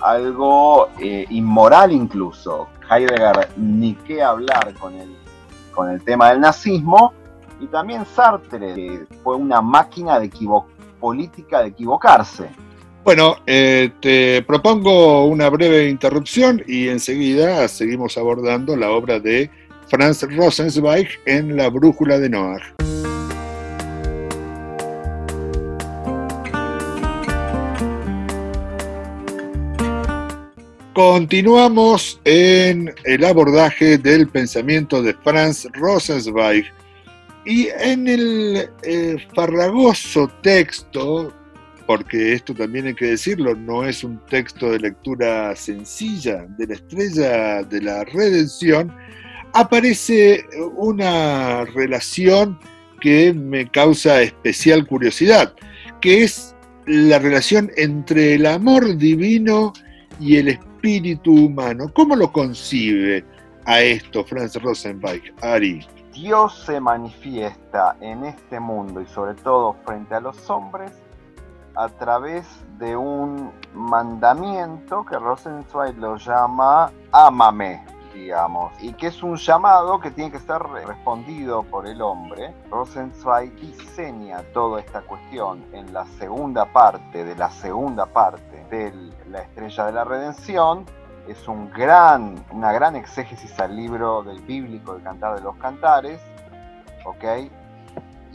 algo 0.00 0.88
eh, 1.00 1.26
inmoral 1.30 1.92
incluso. 1.92 2.68
Heidegger 2.90 3.48
ni 3.56 3.94
qué 4.06 4.22
hablar 4.22 4.74
con 4.74 4.94
el, 4.94 5.14
con 5.72 5.90
el 5.90 6.02
tema 6.02 6.30
del 6.30 6.40
nazismo, 6.40 7.12
y 7.60 7.66
también 7.66 8.04
Sartre, 8.04 8.74
que 8.74 9.06
fue 9.22 9.36
una 9.36 9.60
máquina 9.60 10.18
de 10.18 10.30
política 11.00 11.62
de 11.62 11.68
equivocarse. 11.68 12.48
Bueno, 13.04 13.36
eh, 13.46 13.92
te 14.00 14.42
propongo 14.42 15.26
una 15.26 15.48
breve 15.48 15.88
interrupción 15.88 16.62
y 16.66 16.88
enseguida 16.88 17.68
seguimos 17.68 18.18
abordando 18.18 18.76
la 18.76 18.90
obra 18.90 19.20
de 19.20 19.48
Franz 19.86 20.22
Rosenzweig 20.22 21.08
en 21.24 21.56
La 21.56 21.70
Brújula 21.70 22.18
de 22.18 22.28
Noah. 22.28 22.60
Continuamos 30.96 32.18
en 32.24 32.90
el 33.04 33.22
abordaje 33.26 33.98
del 33.98 34.28
pensamiento 34.28 35.02
de 35.02 35.12
Franz 35.12 35.68
Rosenzweig. 35.74 36.64
Y 37.44 37.68
en 37.78 38.08
el 38.08 38.70
eh, 38.82 39.18
farragoso 39.34 40.26
texto, 40.42 41.34
porque 41.86 42.32
esto 42.32 42.54
también 42.54 42.86
hay 42.86 42.94
que 42.94 43.08
decirlo, 43.08 43.54
no 43.54 43.84
es 43.84 44.04
un 44.04 44.18
texto 44.30 44.70
de 44.70 44.78
lectura 44.78 45.54
sencilla 45.54 46.46
de 46.56 46.66
la 46.66 46.74
estrella 46.76 47.62
de 47.62 47.82
la 47.82 48.02
redención, 48.04 48.90
aparece 49.52 50.46
una 50.76 51.66
relación 51.66 52.58
que 53.02 53.34
me 53.34 53.70
causa 53.70 54.22
especial 54.22 54.86
curiosidad, 54.86 55.52
que 56.00 56.24
es 56.24 56.56
la 56.86 57.18
relación 57.18 57.70
entre 57.76 58.36
el 58.36 58.46
amor 58.46 58.96
divino 58.96 59.74
y 60.18 60.36
el 60.36 60.48
espíritu 60.48 60.75
espíritu 60.86 61.32
humano. 61.46 61.90
¿Cómo 61.92 62.14
lo 62.14 62.30
concibe 62.30 63.24
a 63.64 63.80
esto 63.80 64.22
Franz 64.24 64.54
Rosenbach, 64.62 65.20
Ari? 65.42 65.84
Dios 66.12 66.62
se 66.64 66.78
manifiesta 66.78 67.96
en 68.00 68.24
este 68.24 68.60
mundo 68.60 69.00
y 69.00 69.06
sobre 69.06 69.34
todo 69.34 69.74
frente 69.84 70.14
a 70.14 70.20
los 70.20 70.48
hombres 70.48 70.92
a 71.74 71.88
través 71.88 72.46
de 72.78 72.96
un 72.96 73.50
mandamiento 73.74 75.04
que 75.04 75.18
Rosenzweig 75.18 75.98
lo 75.98 76.16
llama 76.18 76.92
ámame, 77.10 77.84
digamos, 78.16 78.72
y 78.80 78.92
que 78.94 79.08
es 79.08 79.22
un 79.22 79.36
llamado 79.36 80.00
que 80.00 80.10
tiene 80.10 80.30
que 80.30 80.38
ser 80.38 80.62
respondido 80.62 81.62
por 81.64 81.86
el 81.86 82.00
hombre. 82.00 82.54
Rosenzweig 82.70 83.54
diseña 83.56 84.42
toda 84.52 84.80
esta 84.80 85.02
cuestión 85.02 85.64
en 85.72 85.92
la 85.92 86.06
segunda 86.18 86.64
parte 86.72 87.24
de 87.24 87.36
la 87.36 87.50
segunda 87.50 88.06
parte 88.06 88.64
del 88.70 89.14
la 89.30 89.42
estrella 89.42 89.86
de 89.86 89.92
la 89.92 90.04
redención. 90.04 90.86
Es 91.28 91.48
un 91.48 91.70
gran, 91.70 92.44
una 92.52 92.72
gran 92.72 92.96
exégesis 92.96 93.58
al 93.58 93.74
libro 93.74 94.22
del 94.22 94.40
bíblico, 94.42 94.94
el 94.94 95.02
cantar 95.02 95.36
de 95.36 95.42
los 95.42 95.56
cantares. 95.56 96.20
¿Ok? 97.04 97.24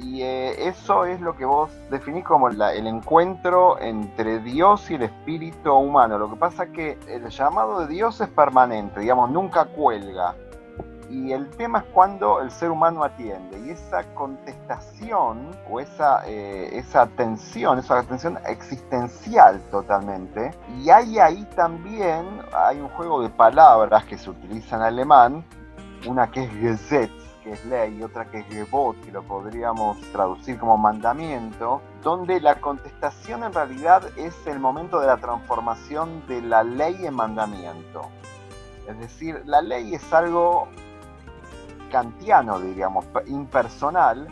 Y 0.03 0.23
eh, 0.23 0.67
eso 0.67 1.05
es 1.05 1.21
lo 1.21 1.35
que 1.35 1.45
vos 1.45 1.69
definís 1.89 2.23
como 2.23 2.49
el 2.49 2.87
encuentro 2.87 3.79
entre 3.79 4.39
Dios 4.39 4.89
y 4.89 4.95
el 4.95 5.03
espíritu 5.03 5.73
humano. 5.73 6.17
Lo 6.17 6.29
que 6.29 6.37
pasa 6.37 6.63
es 6.63 6.69
que 6.71 6.97
el 7.07 7.29
llamado 7.29 7.81
de 7.81 7.87
Dios 7.87 8.19
es 8.19 8.29
permanente, 8.29 8.99
digamos, 8.99 9.29
nunca 9.29 9.65
cuelga 9.65 10.35
y 11.11 11.33
el 11.33 11.49
tema 11.51 11.79
es 11.79 11.85
cuando 11.93 12.39
el 12.41 12.49
ser 12.51 12.71
humano 12.71 13.03
atiende 13.03 13.59
y 13.59 13.71
esa 13.71 14.03
contestación 14.13 15.51
o 15.69 15.79
esa, 15.79 16.25
eh, 16.25 16.69
esa 16.71 17.01
atención, 17.01 17.79
esa 17.79 17.99
atención 17.99 18.39
existencial 18.47 19.61
totalmente. 19.69 20.51
Y 20.79 20.89
hay 20.89 21.19
ahí 21.19 21.45
también, 21.55 22.25
hay 22.53 22.79
un 22.79 22.87
juego 22.89 23.21
de 23.21 23.29
palabras 23.29 24.05
que 24.05 24.17
se 24.17 24.29
utiliza 24.29 24.77
en 24.77 24.83
alemán, 24.83 25.45
una 26.07 26.31
que 26.31 26.45
es 26.45 26.51
Gesetz, 26.53 27.20
que 27.43 27.51
es 27.53 27.65
ley, 27.65 27.97
y 27.97 28.03
otra 28.03 28.25
que 28.25 28.39
es 28.39 28.45
Gebot, 28.47 28.99
que 29.01 29.11
lo 29.11 29.23
podríamos 29.23 29.99
traducir 30.11 30.57
como 30.59 30.77
mandamiento, 30.77 31.81
donde 32.03 32.39
la 32.39 32.61
contestación 32.61 33.43
en 33.43 33.53
realidad 33.53 34.03
es 34.17 34.35
el 34.47 34.59
momento 34.59 34.99
de 34.99 35.07
la 35.07 35.17
transformación 35.17 36.25
de 36.27 36.41
la 36.41 36.63
ley 36.63 37.05
en 37.05 37.13
mandamiento. 37.13 38.09
Es 38.87 38.99
decir, 38.99 39.41
la 39.45 39.61
ley 39.61 39.95
es 39.95 40.13
algo 40.13 40.67
kantiano, 41.91 42.59
diríamos, 42.59 43.05
impersonal, 43.27 44.27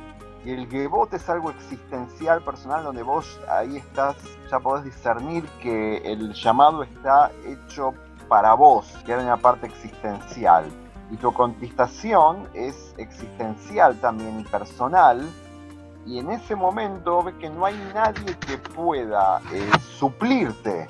y 0.46 0.52
el 0.52 0.68
Gebot 0.70 1.14
es 1.14 1.28
algo 1.30 1.50
existencial, 1.52 2.42
personal, 2.44 2.84
donde 2.84 3.04
vos 3.04 3.40
ahí 3.50 3.78
estás, 3.78 4.16
ya 4.50 4.60
podés 4.60 4.86
discernir 4.86 5.46
que 5.62 5.98
el 5.98 6.34
llamado 6.34 6.84
está 6.84 7.32
hecho 7.46 7.94
para 8.30 8.54
vos, 8.54 8.88
que 9.06 9.14
hay 9.14 9.24
una 9.24 9.38
parte 9.38 9.68
existencial. 9.68 10.66
Y 11.12 11.18
tu 11.18 11.34
contestación 11.34 12.48
es 12.54 12.94
existencial 12.98 13.96
también 14.00 14.40
y 14.40 14.44
personal. 14.44 15.28
Y 16.06 16.20
en 16.20 16.32
ese 16.32 16.56
momento 16.56 17.24
ves 17.24 17.36
que 17.36 17.50
no 17.50 17.66
hay 17.66 17.76
nadie 17.94 18.36
que 18.48 18.58
pueda 18.58 19.42
eh, 19.52 19.70
suplirte 19.98 20.88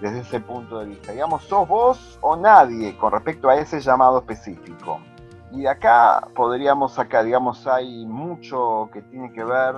desde 0.00 0.20
ese 0.20 0.40
punto 0.40 0.78
de 0.80 0.86
vista. 0.86 1.12
Digamos, 1.12 1.44
sos 1.44 1.68
vos 1.68 2.18
o 2.20 2.36
nadie 2.36 2.96
con 2.96 3.12
respecto 3.12 3.48
a 3.48 3.56
ese 3.56 3.80
llamado 3.80 4.18
específico. 4.18 5.00
Y 5.52 5.62
de 5.62 5.68
acá 5.68 6.28
podríamos 6.34 6.92
sacar, 6.92 7.24
digamos, 7.24 7.66
hay 7.66 8.06
mucho 8.06 8.88
que 8.92 9.02
tiene 9.02 9.32
que 9.32 9.44
ver 9.44 9.76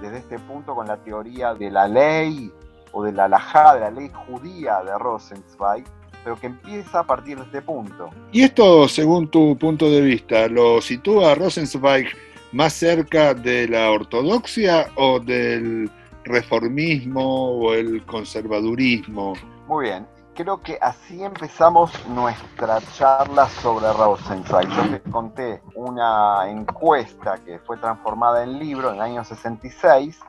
desde 0.00 0.18
este 0.18 0.38
punto 0.38 0.74
con 0.74 0.86
la 0.86 0.96
teoría 0.98 1.54
de 1.54 1.70
la 1.70 1.88
ley 1.88 2.52
o 2.92 3.02
de 3.02 3.12
la 3.12 3.24
alajá, 3.24 3.74
de 3.74 3.80
la 3.80 3.90
ley 3.90 4.10
judía 4.26 4.82
de 4.82 4.96
Rosenzweig, 4.96 5.84
pero 6.24 6.36
que 6.36 6.46
empieza 6.46 7.00
a 7.00 7.04
partir 7.04 7.38
de 7.38 7.44
este 7.44 7.62
punto. 7.62 8.10
¿Y 8.32 8.42
esto, 8.42 8.88
según 8.88 9.28
tu 9.28 9.56
punto 9.56 9.90
de 9.90 10.00
vista, 10.00 10.48
lo 10.48 10.80
sitúa 10.80 11.32
a 11.32 11.34
Rosenzweig 11.34 12.08
más 12.52 12.72
cerca 12.72 13.34
de 13.34 13.68
la 13.68 13.90
ortodoxia 13.90 14.88
o 14.96 15.20
del 15.20 15.90
reformismo 16.24 17.50
o 17.58 17.74
el 17.74 18.04
conservadurismo? 18.04 19.34
Muy 19.66 19.86
bien, 19.86 20.06
creo 20.34 20.62
que 20.62 20.78
así 20.80 21.22
empezamos 21.22 21.90
nuestra 22.08 22.80
charla 22.96 23.48
sobre 23.48 23.92
Rosenzweig. 23.92 24.68
Yo 24.68 24.98
te 24.98 25.10
conté 25.10 25.60
una 25.74 26.48
encuesta 26.48 27.38
que 27.44 27.58
fue 27.58 27.76
transformada 27.78 28.44
en 28.44 28.58
libro 28.58 28.90
en 28.90 28.96
el 28.96 29.02
año 29.02 29.24
66, 29.24 30.20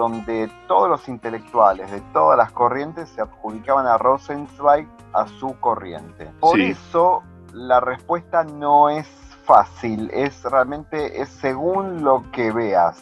donde 0.00 0.50
todos 0.66 0.88
los 0.88 1.08
intelectuales 1.10 1.90
de 1.90 2.00
todas 2.14 2.38
las 2.38 2.50
corrientes 2.52 3.10
se 3.10 3.20
adjudicaban 3.20 3.86
a 3.86 3.98
Rosenzweig 3.98 4.88
a 5.12 5.26
su 5.26 5.60
corriente. 5.60 6.32
Por 6.40 6.58
eso 6.58 7.22
la 7.52 7.80
respuesta 7.80 8.42
no 8.42 8.88
es 8.88 9.06
fácil, 9.44 10.10
es 10.14 10.42
realmente 10.44 11.20
es 11.20 11.28
según 11.28 12.02
lo 12.02 12.24
que 12.32 12.50
veas. 12.50 12.98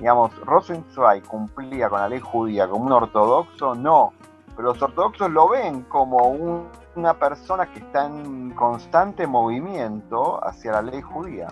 Digamos, 0.00 0.36
Rosenzweig 0.44 1.22
cumplía 1.22 1.88
con 1.88 2.00
la 2.00 2.08
ley 2.08 2.18
judía 2.18 2.66
como 2.66 2.86
un 2.86 2.92
ortodoxo, 2.92 3.76
no, 3.76 4.12
pero 4.56 4.70
los 4.70 4.82
ortodoxos 4.82 5.30
lo 5.30 5.50
ven 5.50 5.82
como 5.82 6.68
una 6.96 7.14
persona 7.14 7.66
que 7.66 7.78
está 7.78 8.06
en 8.06 8.50
constante 8.50 9.28
movimiento 9.28 10.44
hacia 10.44 10.72
la 10.72 10.82
ley 10.82 11.00
judía. 11.02 11.46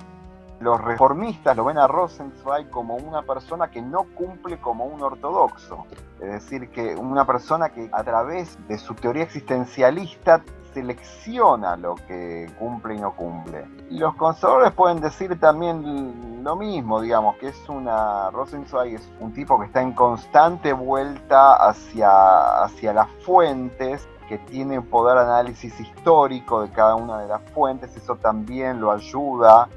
Los 0.60 0.80
reformistas 0.80 1.56
lo 1.56 1.64
ven 1.64 1.78
a 1.78 1.86
Rosenzweig 1.86 2.70
como 2.70 2.96
una 2.96 3.22
persona 3.22 3.70
que 3.70 3.82
no 3.82 4.04
cumple 4.14 4.58
como 4.58 4.84
un 4.84 5.02
ortodoxo. 5.02 5.84
Es 6.20 6.30
decir, 6.30 6.70
que 6.70 6.94
una 6.94 7.26
persona 7.26 7.68
que 7.70 7.90
a 7.92 8.02
través 8.02 8.56
de 8.68 8.78
su 8.78 8.94
teoría 8.94 9.24
existencialista 9.24 10.42
selecciona 10.72 11.76
lo 11.76 11.94
que 11.94 12.50
cumple 12.58 12.94
y 12.94 12.98
no 12.98 13.14
cumple. 13.14 13.66
Y 13.90 13.98
los 13.98 14.14
conservadores 14.16 14.72
pueden 14.72 15.00
decir 15.00 15.38
también 15.38 16.42
lo 16.42 16.56
mismo, 16.56 17.00
digamos, 17.00 17.36
que 17.36 17.48
es 17.48 17.68
una. 17.68 18.30
Rosenzweig 18.30 18.94
es 18.94 19.10
un 19.20 19.32
tipo 19.32 19.58
que 19.58 19.66
está 19.66 19.80
en 19.82 19.92
constante 19.92 20.72
vuelta 20.72 21.54
hacia, 21.54 22.64
hacia 22.64 22.92
las 22.92 23.08
fuentes, 23.24 24.08
que 24.28 24.38
tiene 24.38 24.80
poder 24.80 25.18
análisis 25.18 25.78
histórico 25.78 26.62
de 26.62 26.70
cada 26.70 26.94
una 26.94 27.20
de 27.20 27.28
las 27.28 27.42
fuentes, 27.50 27.96
eso 27.96 28.16
también 28.16 28.80
lo 28.80 28.90
ayuda 28.90 29.68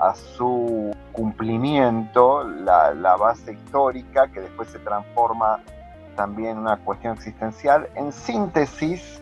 a 0.00 0.14
su 0.14 0.94
cumplimiento, 1.12 2.44
la, 2.44 2.94
la 2.94 3.16
base 3.16 3.52
histórica, 3.52 4.28
que 4.28 4.40
después 4.40 4.68
se 4.68 4.78
transforma 4.80 5.60
también 6.16 6.52
en 6.52 6.58
una 6.58 6.76
cuestión 6.78 7.14
existencial. 7.14 7.88
En 7.94 8.12
síntesis, 8.12 9.20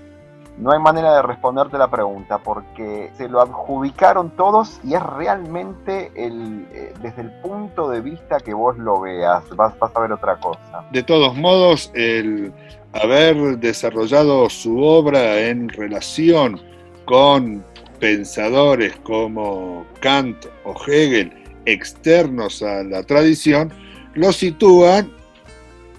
no 0.58 0.72
hay 0.72 0.78
manera 0.78 1.16
de 1.16 1.22
responderte 1.22 1.78
la 1.78 1.88
pregunta 1.88 2.38
porque 2.38 3.10
se 3.16 3.28
lo 3.28 3.40
adjudicaron 3.40 4.30
todos 4.30 4.80
y 4.84 4.94
es 4.94 5.02
realmente 5.02 6.12
el, 6.14 6.66
eh, 6.72 6.92
desde 7.00 7.22
el 7.22 7.30
punto 7.40 7.88
de 7.88 8.00
vista 8.00 8.38
que 8.38 8.52
vos 8.52 8.76
lo 8.76 9.00
veas, 9.00 9.44
vas, 9.56 9.78
vas 9.78 9.96
a 9.96 10.00
ver 10.00 10.12
otra 10.12 10.38
cosa. 10.38 10.84
De 10.90 11.02
todos 11.02 11.34
modos, 11.36 11.90
el 11.94 12.52
haber 12.92 13.58
desarrollado 13.58 14.50
su 14.50 14.82
obra 14.82 15.40
en 15.40 15.68
relación 15.70 16.60
con 17.06 17.64
pensadores 18.02 18.96
como 19.04 19.86
Kant 20.00 20.46
o 20.64 20.74
Hegel, 20.84 21.32
externos 21.66 22.60
a 22.60 22.82
la 22.82 23.04
tradición, 23.04 23.72
lo 24.14 24.32
sitúan 24.32 25.08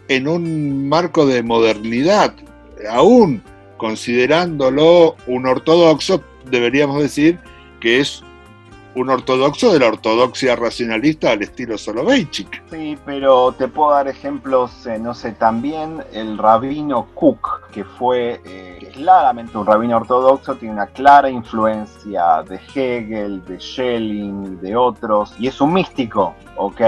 en 0.09 0.27
un 0.27 0.89
marco 0.89 1.25
de 1.25 1.41
modernidad, 1.43 2.33
aún 2.89 3.41
considerándolo 3.77 5.15
un 5.27 5.45
ortodoxo, 5.45 6.21
deberíamos 6.51 7.01
decir 7.01 7.39
que 7.79 8.01
es 8.01 8.21
un 8.95 9.09
ortodoxo 9.09 9.73
de 9.73 9.79
la 9.79 9.87
ortodoxia 9.87 10.55
racionalista 10.55 11.31
al 11.31 11.41
estilo 11.41 11.77
Soloveitchik. 11.77 12.63
Sí, 12.69 12.97
pero 13.05 13.51
te 13.53 13.67
puedo 13.67 13.91
dar 13.91 14.07
ejemplos, 14.07 14.85
eh, 14.85 14.99
no 14.99 15.13
sé, 15.13 15.31
también 15.31 16.03
el 16.11 16.37
rabino 16.37 17.07
Cook, 17.13 17.69
que 17.71 17.83
fue 17.83 18.41
eh, 18.45 18.91
claramente 18.93 19.57
un 19.57 19.65
rabino 19.65 19.97
ortodoxo, 19.97 20.55
tiene 20.55 20.75
una 20.75 20.87
clara 20.87 21.29
influencia 21.29 22.43
de 22.43 22.59
Hegel, 22.73 23.43
de 23.45 23.59
Schelling, 23.59 24.61
de 24.61 24.75
otros, 24.75 25.33
y 25.39 25.47
es 25.47 25.59
un 25.59 25.73
místico, 25.73 26.35
¿ok? 26.55 26.81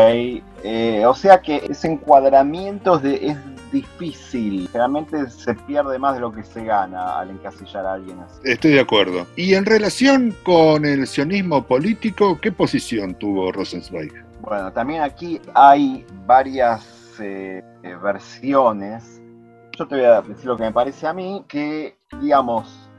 Eh, 0.68 1.04
o 1.06 1.14
sea 1.14 1.42
que 1.42 1.64
ese 1.70 1.92
encuadramiento 1.92 2.98
de, 2.98 3.28
es 3.28 3.38
difícil. 3.76 4.70
Realmente 4.74 5.30
se 5.30 5.54
pierde 5.54 6.00
más 6.00 6.16
de 6.16 6.22
lo 6.22 6.32
que 6.32 6.44
se 6.44 6.64
gana 6.64 7.20
al 7.20 7.30
encasillar 7.30 7.86
a 7.86 7.94
alguien 7.94 8.20
así. 8.20 8.40
Estoy 8.44 8.74
de 8.74 8.80
acuerdo. 8.80 9.28
Y 9.36 9.54
en 9.54 9.66
relación 9.66 10.36
con 10.44 10.86
el 10.86 11.08
sionismo 11.08 11.64
político, 11.64 12.40
¿qué 12.42 12.52
posición 12.52 13.16
tuvo 13.16 13.52
Rosenzweig? 13.52 14.12
Bueno, 14.42 14.72
también 14.72 15.02
aquí 15.02 15.42
hay 15.54 16.06
varias 16.26 16.86
eh, 17.20 17.62
versiones. 18.02 19.22
Yo 19.78 19.88
te 19.88 19.96
voy 19.96 20.06
a 20.06 20.22
decir 20.22 20.46
lo 20.46 20.58
que 20.58 20.64
me 20.64 20.72
parece 20.72 21.06
a 21.08 21.14
mí, 21.14 21.44
que 21.48 21.98
digamos, 22.22 22.90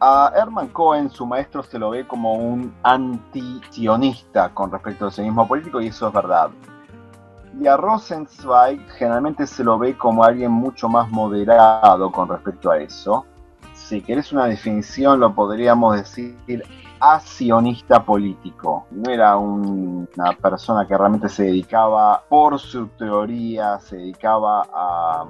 a 0.00 0.32
Herman 0.34 0.68
Cohen, 0.68 1.10
su 1.10 1.26
maestro, 1.26 1.62
se 1.62 1.78
lo 1.78 1.90
ve 1.90 2.06
como 2.06 2.34
un 2.34 2.74
anti-sionista 2.82 4.48
con 4.54 4.72
respecto 4.72 5.04
al 5.04 5.12
sionismo 5.12 5.46
político 5.46 5.80
y 5.80 5.88
eso 5.88 6.08
es 6.08 6.14
verdad. 6.14 6.50
Y 7.60 7.66
a 7.66 7.76
Rosenzweig 7.76 8.80
generalmente 8.92 9.46
se 9.46 9.62
lo 9.62 9.78
ve 9.78 9.96
como 9.96 10.24
alguien 10.24 10.50
mucho 10.50 10.88
más 10.88 11.10
moderado 11.10 12.10
con 12.10 12.28
respecto 12.28 12.70
a 12.70 12.78
eso. 12.78 13.26
Si 13.74 14.00
querés 14.00 14.32
una 14.32 14.46
definición, 14.46 15.20
lo 15.20 15.34
podríamos 15.34 15.96
decir 15.96 16.36
asionista 17.02 18.04
político. 18.04 18.86
No 18.90 19.10
era 19.10 19.36
una 19.36 20.32
persona 20.40 20.86
que 20.86 20.96
realmente 20.96 21.28
se 21.28 21.44
dedicaba 21.44 22.22
por 22.28 22.58
su 22.58 22.86
teoría, 22.88 23.80
se 23.80 23.96
dedicaba 23.96 24.62
a, 24.72 25.26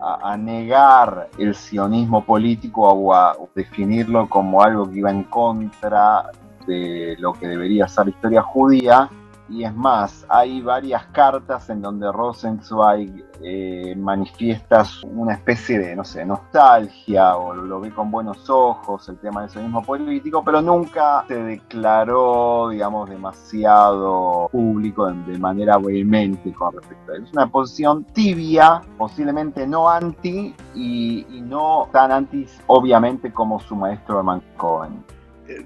a, 0.00 0.36
negar 0.36 1.28
el 1.38 1.54
sionismo 1.54 2.24
político 2.24 2.82
o 2.82 3.14
a 3.14 3.36
definirlo 3.54 4.28
como 4.28 4.62
algo 4.62 4.90
que 4.90 4.98
iba 4.98 5.10
en 5.10 5.22
contra 5.24 6.24
de 6.66 7.16
lo 7.18 7.32
que 7.32 7.46
debería 7.46 7.86
ser 7.86 8.06
la 8.06 8.10
historia 8.10 8.42
judía, 8.42 9.08
y 9.52 9.64
es 9.64 9.74
más, 9.74 10.24
hay 10.30 10.62
varias 10.62 11.04
cartas 11.08 11.68
en 11.68 11.82
donde 11.82 12.10
Rosenzweig 12.10 13.22
eh, 13.42 13.94
manifiesta 13.96 14.84
una 15.04 15.34
especie 15.34 15.78
de, 15.78 15.94
no 15.94 16.04
sé, 16.04 16.24
nostalgia 16.24 17.36
o 17.36 17.52
lo 17.54 17.80
ve 17.80 17.90
con 17.90 18.10
buenos 18.10 18.48
ojos 18.48 19.08
el 19.10 19.18
tema 19.18 19.42
del 19.42 19.50
sionismo 19.50 19.82
político, 19.82 20.42
pero 20.42 20.62
nunca 20.62 21.24
se 21.28 21.34
declaró, 21.34 22.70
digamos, 22.70 23.10
demasiado 23.10 24.48
público 24.50 25.12
de 25.12 25.38
manera 25.38 25.76
vehemente 25.76 26.50
con 26.54 26.74
respecto 26.74 27.12
a 27.12 27.16
eso. 27.16 27.24
Es 27.24 27.32
una 27.32 27.46
posición 27.46 28.04
tibia, 28.04 28.80
posiblemente 28.96 29.66
no 29.66 29.88
anti 29.88 30.54
y, 30.74 31.26
y 31.30 31.42
no 31.42 31.88
tan 31.92 32.10
anti, 32.10 32.46
obviamente, 32.68 33.30
como 33.32 33.60
su 33.60 33.76
maestro 33.76 34.18
Herman 34.18 34.42
Cohen. 34.56 35.04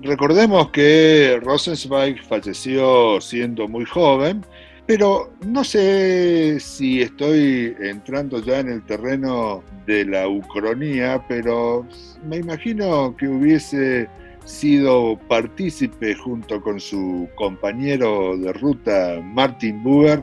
Recordemos 0.02 0.70
que 0.70 1.38
Rosenzweig 1.42 2.22
falleció 2.24 3.20
siendo 3.20 3.68
muy 3.68 3.84
joven, 3.84 4.44
pero 4.86 5.32
no 5.44 5.64
sé 5.64 6.58
si 6.60 7.02
estoy 7.02 7.76
entrando 7.80 8.40
ya 8.40 8.60
en 8.60 8.70
el 8.70 8.82
terreno 8.84 9.62
de 9.86 10.04
la 10.04 10.28
ucronía, 10.28 11.22
pero 11.28 11.86
me 12.24 12.38
imagino 12.38 13.14
que 13.16 13.28
hubiese 13.28 14.08
sido 14.44 15.18
partícipe 15.28 16.14
junto 16.14 16.62
con 16.62 16.80
su 16.80 17.28
compañero 17.34 18.38
de 18.38 18.52
ruta 18.52 19.20
Martin 19.22 19.82
Buber 19.82 20.22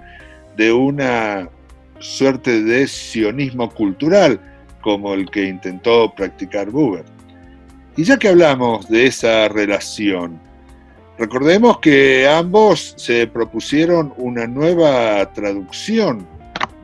de 0.55 0.71
una 0.71 1.49
suerte 1.99 2.63
de 2.63 2.87
sionismo 2.87 3.69
cultural 3.69 4.39
como 4.81 5.13
el 5.13 5.29
que 5.29 5.47
intentó 5.47 6.13
practicar 6.15 6.69
Buber. 6.69 7.05
Y 7.95 8.05
ya 8.05 8.17
que 8.17 8.29
hablamos 8.29 8.89
de 8.89 9.05
esa 9.05 9.47
relación, 9.49 10.39
recordemos 11.19 11.77
que 11.77 12.27
ambos 12.27 12.95
se 12.97 13.27
propusieron 13.27 14.15
una 14.17 14.47
nueva 14.47 15.31
traducción 15.33 16.25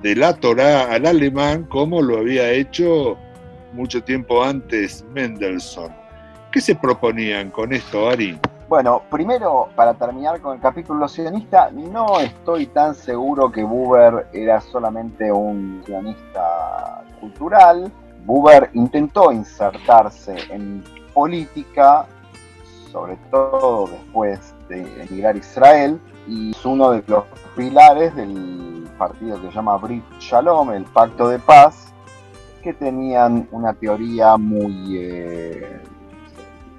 de 0.04 0.16
la 0.16 0.36
Torá 0.36 0.94
al 0.94 1.08
alemán 1.08 1.64
como 1.64 2.04
lo 2.04 2.20
había 2.20 2.52
hecho 2.52 3.18
mucho 3.74 4.04
tiempo 4.04 4.44
antes 4.44 5.04
Mendelssohn. 5.12 5.92
¿Qué 6.52 6.62
se 6.62 6.76
proponían 6.76 7.50
con 7.50 7.74
esto, 7.74 8.08
Ari? 8.08 8.40
Bueno, 8.68 9.02
primero, 9.10 9.70
para 9.76 9.96
terminar 9.96 10.40
con 10.42 10.56
el 10.56 10.62
capítulo 10.62 11.08
sionista, 11.08 11.72
no 11.72 12.20
estoy 12.20 12.68
tan 12.68 12.94
seguro 12.94 13.52
que 13.52 13.64
Buber 13.64 14.28
era 14.32 14.62
solamente 14.62 15.32
un 15.32 15.82
sionista 15.88 17.04
cultural. 17.20 17.92
Buber 18.26 18.70
intentó 18.74 19.32
insertarse 19.32 20.36
en 20.52 20.84
política, 21.14 22.08
sobre 22.92 23.18
todo 23.32 23.88
después 23.88 24.54
de 24.68 25.04
emigrar 25.04 25.36
a 25.36 25.38
Israel, 25.38 26.00
y 26.28 26.52
es 26.52 26.66
uno 26.66 26.92
de 26.92 27.04
los 27.08 27.24
pilares 27.56 28.16
del 28.16 28.88
partido 28.98 29.42
que 29.42 29.48
se 29.48 29.54
llama 29.54 29.78
Brit 29.78 30.04
Shalom, 30.20 30.72
el 30.72 30.86
Pacto 30.86 31.30
de 31.30 31.40
Paz, 31.40 31.94
que 32.62 32.74
tenían 32.74 33.48
una 33.52 33.74
teoría 33.74 34.38
muy 34.38 34.98
eh, 34.98 35.82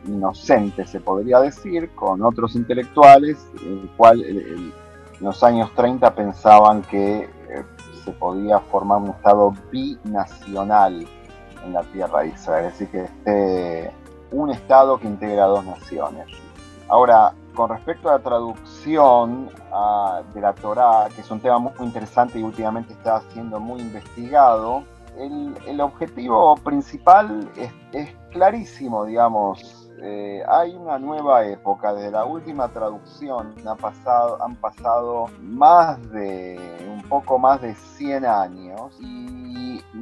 inocente, 0.06 0.86
se 0.86 1.00
podría 1.00 1.40
decir, 1.40 1.90
con 1.94 2.22
otros 2.22 2.54
intelectuales, 2.54 3.38
en 3.62 3.80
el 3.80 3.90
cual 3.96 4.22
en 4.22 4.72
los 5.20 5.42
años 5.42 5.70
30 5.74 6.14
pensaban 6.14 6.82
que 6.82 7.22
eh, 7.22 7.64
se 8.04 8.12
podía 8.12 8.60
formar 8.60 8.98
un 8.98 9.10
Estado 9.10 9.54
binacional 9.70 11.06
en 11.64 11.72
la 11.72 11.82
tierra 11.84 12.20
de 12.20 12.28
Israel, 12.28 12.66
es 12.66 12.78
decir, 12.78 12.88
que 12.88 13.04
este 13.04 13.99
un 14.32 14.50
Estado 14.50 14.98
que 14.98 15.06
integra 15.06 15.46
dos 15.46 15.64
naciones. 15.64 16.26
Ahora, 16.88 17.32
con 17.54 17.68
respecto 17.70 18.08
a 18.08 18.12
la 18.12 18.18
traducción 18.18 19.48
de 20.34 20.40
la 20.40 20.52
Torá, 20.54 21.08
que 21.14 21.20
es 21.20 21.30
un 21.30 21.40
tema 21.40 21.58
muy 21.58 21.72
interesante 21.80 22.38
y 22.38 22.42
últimamente 22.42 22.92
está 22.92 23.20
siendo 23.32 23.60
muy 23.60 23.80
investigado, 23.80 24.84
el, 25.18 25.80
objetivo 25.80 26.56
principal 26.56 27.50
es, 27.92 28.08
clarísimo, 28.30 29.04
digamos. 29.04 29.76
Eh, 30.02 30.42
hay 30.48 30.74
una 30.74 30.98
nueva 30.98 31.44
época, 31.44 31.92
desde 31.92 32.12
la 32.12 32.24
última 32.24 32.68
traducción 32.68 33.54
ha 33.66 33.74
pasado, 33.74 34.42
han 34.42 34.56
pasado 34.56 35.26
más 35.40 36.00
de, 36.10 36.58
un 36.90 37.02
poco 37.02 37.38
más 37.38 37.60
de 37.60 37.74
100 37.74 38.24
años 38.24 38.96
y 38.98 39.39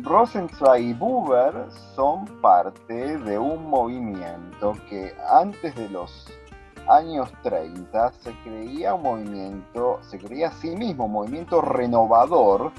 Rosenzweig 0.03 0.91
y 0.91 0.93
Buber 0.95 1.67
son 1.95 2.25
parte 2.41 3.19
de 3.19 3.39
un 3.39 3.69
movimiento 3.69 4.75
que 4.89 5.15
antes 5.29 5.75
de 5.75 5.89
los 5.89 6.27
años 6.89 7.33
30 7.43 8.13
se 8.13 8.33
creía 8.43 8.95
un 8.95 9.03
movimiento, 9.03 9.99
se 10.03 10.19
creía 10.19 10.49
a 10.49 10.53
sí 10.53 10.71
mismo 10.77 11.07
un 11.07 11.13
movimiento 11.13 11.61
renovador 11.61 12.71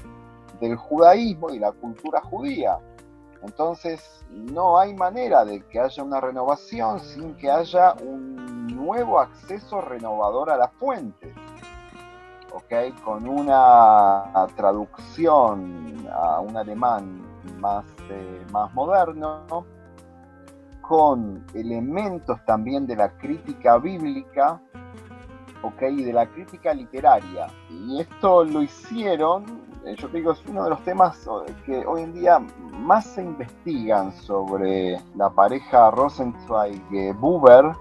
del 0.60 0.76
judaísmo 0.76 1.50
y 1.50 1.58
la 1.58 1.72
cultura 1.72 2.20
judía. 2.22 2.78
Entonces 3.42 4.24
no 4.30 4.78
hay 4.78 4.94
manera 4.94 5.44
de 5.44 5.62
que 5.66 5.78
haya 5.78 6.02
una 6.02 6.20
renovación 6.20 7.00
sin 7.00 7.34
que 7.36 7.50
haya 7.50 7.94
un 7.94 8.66
nuevo 8.66 9.20
acceso 9.20 9.80
renovador 9.80 10.50
a 10.50 10.56
la 10.56 10.68
fuente. 12.50 12.94
Con 13.04 13.28
una 13.28 14.46
traducción 14.56 16.08
a 16.12 16.40
un 16.40 16.56
alemán 16.56 17.22
más, 17.58 17.84
eh, 18.10 18.44
más 18.52 18.72
moderno, 18.74 19.66
con 20.80 21.44
elementos 21.54 22.44
también 22.44 22.86
de 22.86 22.96
la 22.96 23.10
crítica 23.10 23.78
bíblica, 23.78 24.60
¿ok? 25.62 25.82
Y 25.90 26.04
de 26.04 26.12
la 26.12 26.26
crítica 26.26 26.74
literaria. 26.74 27.46
Y 27.70 28.00
esto 28.00 28.44
lo 28.44 28.62
hicieron, 28.62 29.44
eh, 29.84 29.94
yo 29.96 30.08
digo, 30.08 30.32
es 30.32 30.42
uno 30.46 30.64
de 30.64 30.70
los 30.70 30.82
temas 30.84 31.28
que 31.64 31.86
hoy 31.86 32.02
en 32.02 32.12
día 32.12 32.38
más 32.72 33.06
se 33.06 33.22
investigan 33.22 34.12
sobre 34.12 35.00
la 35.14 35.30
pareja 35.30 35.90
Rosenzweig-Buber, 35.90 37.76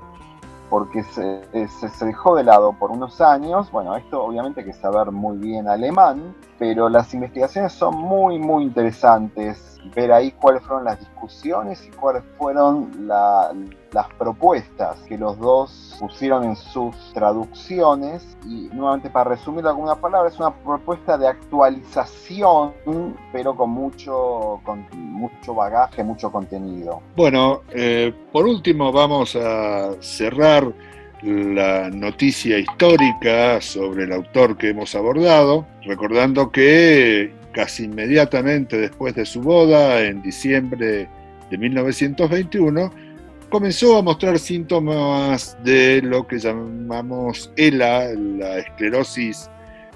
porque 0.69 1.03
se, 1.03 1.67
se, 1.67 2.05
dejó 2.05 2.35
de 2.35 2.43
lado 2.43 2.73
por 2.73 2.91
unos 2.91 3.19
años. 3.21 3.71
Bueno, 3.71 3.95
esto 3.95 4.23
obviamente 4.23 4.61
hay 4.61 4.67
que 4.67 4.73
saber 4.73 5.11
muy 5.11 5.37
bien 5.37 5.67
alemán, 5.67 6.35
pero 6.57 6.89
las 6.89 7.13
investigaciones 7.13 7.73
son 7.73 7.95
muy, 7.97 8.37
muy 8.37 8.63
interesantes 8.63 9.68
ver 9.95 10.11
ahí 10.11 10.31
cuáles 10.31 10.61
fueron 10.63 10.85
las 10.85 10.99
discusiones 10.99 11.85
y 11.85 11.89
cuáles 11.91 12.23
fueron 12.37 13.07
las 13.07 14.07
propuestas 14.17 14.97
que 15.07 15.17
los 15.17 15.37
dos 15.39 15.95
pusieron 15.99 16.43
en 16.43 16.55
sus 16.55 16.95
traducciones. 17.13 18.37
Y 18.45 18.69
nuevamente, 18.73 19.09
para 19.09 19.31
resumir 19.31 19.65
alguna 19.65 19.95
palabra, 19.95 20.29
es 20.29 20.39
una 20.39 20.53
propuesta 20.53 21.17
de 21.17 21.27
actualización, 21.27 22.73
pero 23.31 23.55
con 23.55 23.69
mucho, 23.69 24.61
con 24.63 24.85
mucho 24.93 25.53
bagaje, 25.53 26.03
mucho 26.03 26.31
contenido. 26.31 27.01
Bueno, 27.15 27.61
eh, 27.71 28.13
por 28.31 28.45
último, 28.45 28.91
vamos 28.91 29.35
a 29.35 29.91
cerrar 30.01 30.71
la 31.21 31.89
noticia 31.89 32.57
histórica 32.57 33.59
sobre 33.59 34.05
el 34.05 34.13
autor 34.13 34.55
que 34.57 34.69
hemos 34.69 34.95
abordado, 34.95 35.65
recordando 35.83 36.49
que 36.49 37.38
casi 37.51 37.85
inmediatamente 37.85 38.77
después 38.77 39.15
de 39.15 39.25
su 39.25 39.41
boda, 39.41 40.03
en 40.03 40.21
diciembre 40.21 41.07
de 41.49 41.57
1921, 41.57 42.91
comenzó 43.49 43.97
a 43.97 44.01
mostrar 44.01 44.37
síntomas 44.39 45.57
de 45.63 46.01
lo 46.01 46.27
que 46.27 46.39
llamamos 46.39 47.51
ELA, 47.57 48.13
la 48.13 48.59
esclerosis 48.59 49.49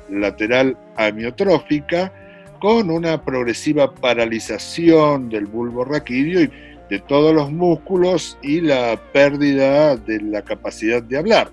lateral 0.10 0.78
amiotrófica, 0.98 2.12
con 2.60 2.89
una 2.89 3.22
progresiva 3.24 3.94
paralización 3.94 5.30
del 5.30 5.46
bulbo 5.46 5.84
raquídeo 5.84 6.42
y 6.42 6.52
de 6.89 7.00
todos 7.00 7.34
los 7.34 7.52
músculos 7.52 8.38
y 8.42 8.62
la 8.62 9.00
pérdida 9.12 9.98
de 9.98 10.22
la 10.22 10.42
capacidad 10.42 11.04
de 11.04 11.18
hablar. 11.18 11.52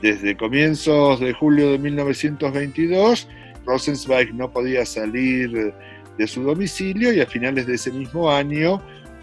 Desde 0.00 0.36
comienzos 0.36 1.20
de 1.20 1.32
julio 1.32 1.72
de 1.72 1.78
1922, 1.78 3.28
Rosenzweig 3.66 4.34
no 4.34 4.50
podía 4.50 4.84
salir 4.84 5.74
de 6.18 6.26
su 6.26 6.42
domicilio 6.42 7.12
y 7.12 7.20
a 7.20 7.26
finales 7.26 7.66
de 7.66 7.74
ese 7.74 7.90
mismo 7.90 8.30
año 8.30 8.82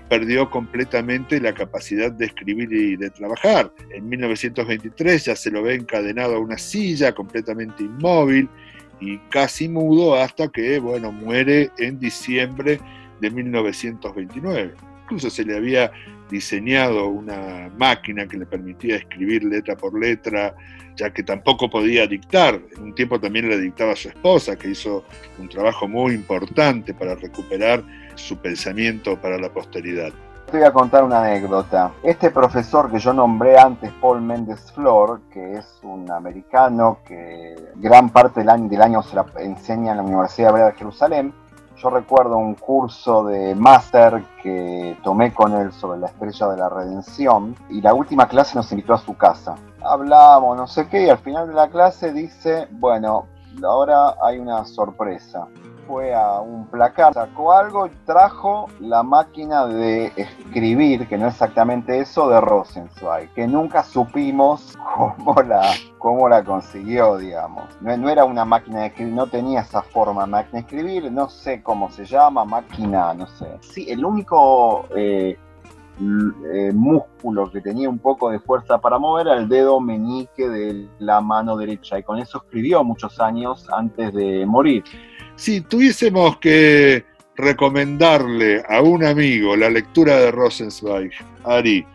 perdió 0.10 0.50
completamente 0.50 1.40
la 1.40 1.54
capacidad 1.54 2.12
de 2.12 2.26
escribir 2.26 2.72
y 2.74 2.96
de 2.96 3.12
trabajar. 3.12 3.72
En 3.94 4.10
1923 4.10 5.26
ya 5.26 5.36
se 5.36 5.52
lo 5.52 5.62
ve 5.62 5.76
encadenado 5.76 6.36
a 6.36 6.40
una 6.40 6.58
silla, 6.58 7.14
completamente 7.14 7.84
inmóvil 7.84 8.50
y 9.00 9.18
casi 9.30 9.70
mudo 9.70 10.16
hasta 10.16 10.48
que, 10.48 10.80
bueno, 10.80 11.12
muere 11.12 11.70
en 11.78 12.00
diciembre 12.00 12.80
de 13.22 13.30
1929 13.30 14.74
incluso 15.10 15.30
se 15.32 15.44
le 15.44 15.58
había 15.58 15.92
diseñado 16.30 17.08
una 17.08 17.70
máquina 17.78 18.28
que 18.28 18.38
le 18.38 18.46
permitía 18.46 18.98
escribir 18.98 19.44
letra 19.44 19.76
por 19.76 20.00
letra, 20.00 20.56
ya 20.96 21.12
que 21.12 21.24
tampoco 21.24 21.70
podía 21.70 22.08
dictar. 22.08 22.60
En 22.78 22.84
un 22.84 22.96
tiempo 22.96 23.20
también 23.20 23.50
le 23.50 23.60
dictaba 23.60 23.94
a 23.94 23.96
su 23.96 24.10
esposa, 24.10 24.56
que 24.56 24.70
hizo 24.70 25.04
un 25.40 25.50
trabajo 25.50 25.88
muy 25.88 26.14
importante 26.14 26.94
para 26.94 27.16
recuperar 27.16 27.84
su 28.16 28.38
pensamiento 28.38 29.20
para 29.20 29.38
la 29.38 29.50
posteridad. 29.50 30.12
Te 30.52 30.58
voy 30.58 30.66
a 30.66 30.74
contar 30.74 31.04
una 31.04 31.24
anécdota. 31.24 31.92
Este 32.02 32.32
profesor 32.32 32.92
que 32.92 32.98
yo 32.98 33.14
nombré 33.14 33.60
antes, 33.60 33.92
Paul 34.02 34.22
Mendes 34.22 34.72
Flor, 34.72 35.22
que 35.32 35.54
es 35.54 35.80
un 35.84 36.10
americano 36.12 37.00
que 37.06 37.56
gran 37.76 38.10
parte 38.10 38.40
del 38.40 38.50
año, 38.50 38.68
del 38.68 38.82
año 38.82 39.04
se 39.04 39.16
enseña 39.44 39.92
en 39.92 39.98
la 39.98 40.04
Universidad 40.04 40.54
de 40.54 40.74
Jerusalén, 40.74 41.34
yo 41.82 41.90
recuerdo 41.90 42.38
un 42.38 42.56
curso 42.56 43.24
de 43.24 43.56
máster 43.56 44.24
que 44.44 44.98
tomé 45.04 45.34
con 45.34 45.54
él 45.56 45.72
sobre 45.72 46.00
la 46.00 46.08
estrella 46.08 46.48
de 46.48 46.58
la 46.58 46.70
redención 46.70 47.56
y 47.70 47.82
la 47.82 47.94
última 47.94 48.28
clase 48.28 48.56
nos 48.56 48.72
invitó 48.72 48.94
a 48.94 48.98
su 48.98 49.16
casa. 49.16 49.56
Hablamos, 49.82 50.58
no 50.58 50.68
sé 50.68 50.88
qué, 50.90 51.06
y 51.06 51.10
al 51.10 51.20
final 51.20 51.48
de 51.48 51.54
la 51.54 51.70
clase 51.70 52.12
dice, 52.12 52.68
bueno, 52.72 53.28
ahora 53.64 54.16
hay 54.22 54.40
una 54.40 54.66
sorpresa 54.66 55.48
fue 55.90 56.14
a 56.14 56.40
un 56.40 56.68
placar, 56.68 57.16
sacó 57.16 57.52
algo 57.52 57.88
y 57.88 57.90
trajo 58.06 58.68
la 58.80 59.02
máquina 59.02 59.66
de 59.66 60.14
escribir, 60.16 61.08
que 61.08 61.18
no 61.18 61.26
es 61.26 61.34
exactamente 61.34 62.00
eso, 62.00 62.30
de 62.30 62.40
Rosenzweig, 62.40 63.34
que 63.34 63.48
nunca 63.48 63.84
supimos 63.84 64.78
cómo 64.96 65.42
la, 65.42 65.64
cómo 65.98 66.30
la 66.30 66.44
consiguió, 66.44 67.18
digamos. 67.18 67.66
No, 67.82 68.08
era 68.08 68.24
una 68.24 68.46
máquina 68.46 68.82
de 68.82 68.88
escribir, 68.88 69.16
no 69.16 69.26
tenía 69.26 69.62
esa 69.62 69.82
forma 69.82 70.28
máquina 70.28 70.60
de 70.62 70.68
escribir, 70.68 71.12
no 71.12 71.28
sé 71.28 71.64
cómo 71.64 71.90
se 71.90 72.06
llama, 72.06 72.46
máquina, 72.46 73.16
no 73.16 73.26
sé. 73.26 73.58
Sí, 73.62 73.88
el 73.90 74.06
único... 74.06 74.86
Eh, 74.96 75.38
eh, 76.02 76.72
músculo 76.74 77.52
que 77.52 77.60
tenía 77.60 77.90
un 77.90 78.00
poco 78.00 78.30
de 78.30 78.40
fuerza 78.40 78.78
para 78.78 78.98
mover 78.98 79.28
era 79.28 79.36
el 79.36 79.50
dedo 79.50 79.82
meñique 79.82 80.48
de 80.48 80.88
la 81.00 81.20
mano 81.20 81.58
derecha 81.58 82.00
y 82.00 82.04
con 82.04 82.20
eso 82.20 82.38
escribió 82.38 82.86
muchos 82.86 83.20
años 83.20 83.68
antes 83.70 84.14
de 84.14 84.46
morir 84.46 84.82
si 85.40 85.62
tuviésemos 85.62 86.38
que 86.38 87.06
recomendarle 87.38 88.62
a 88.68 88.82
un 88.82 89.06
amigo 89.06 89.56
la 89.56 89.70
lectura 89.70 90.18
de 90.18 90.32
Rosenzweig, 90.32 91.12
Ari, 91.46 91.86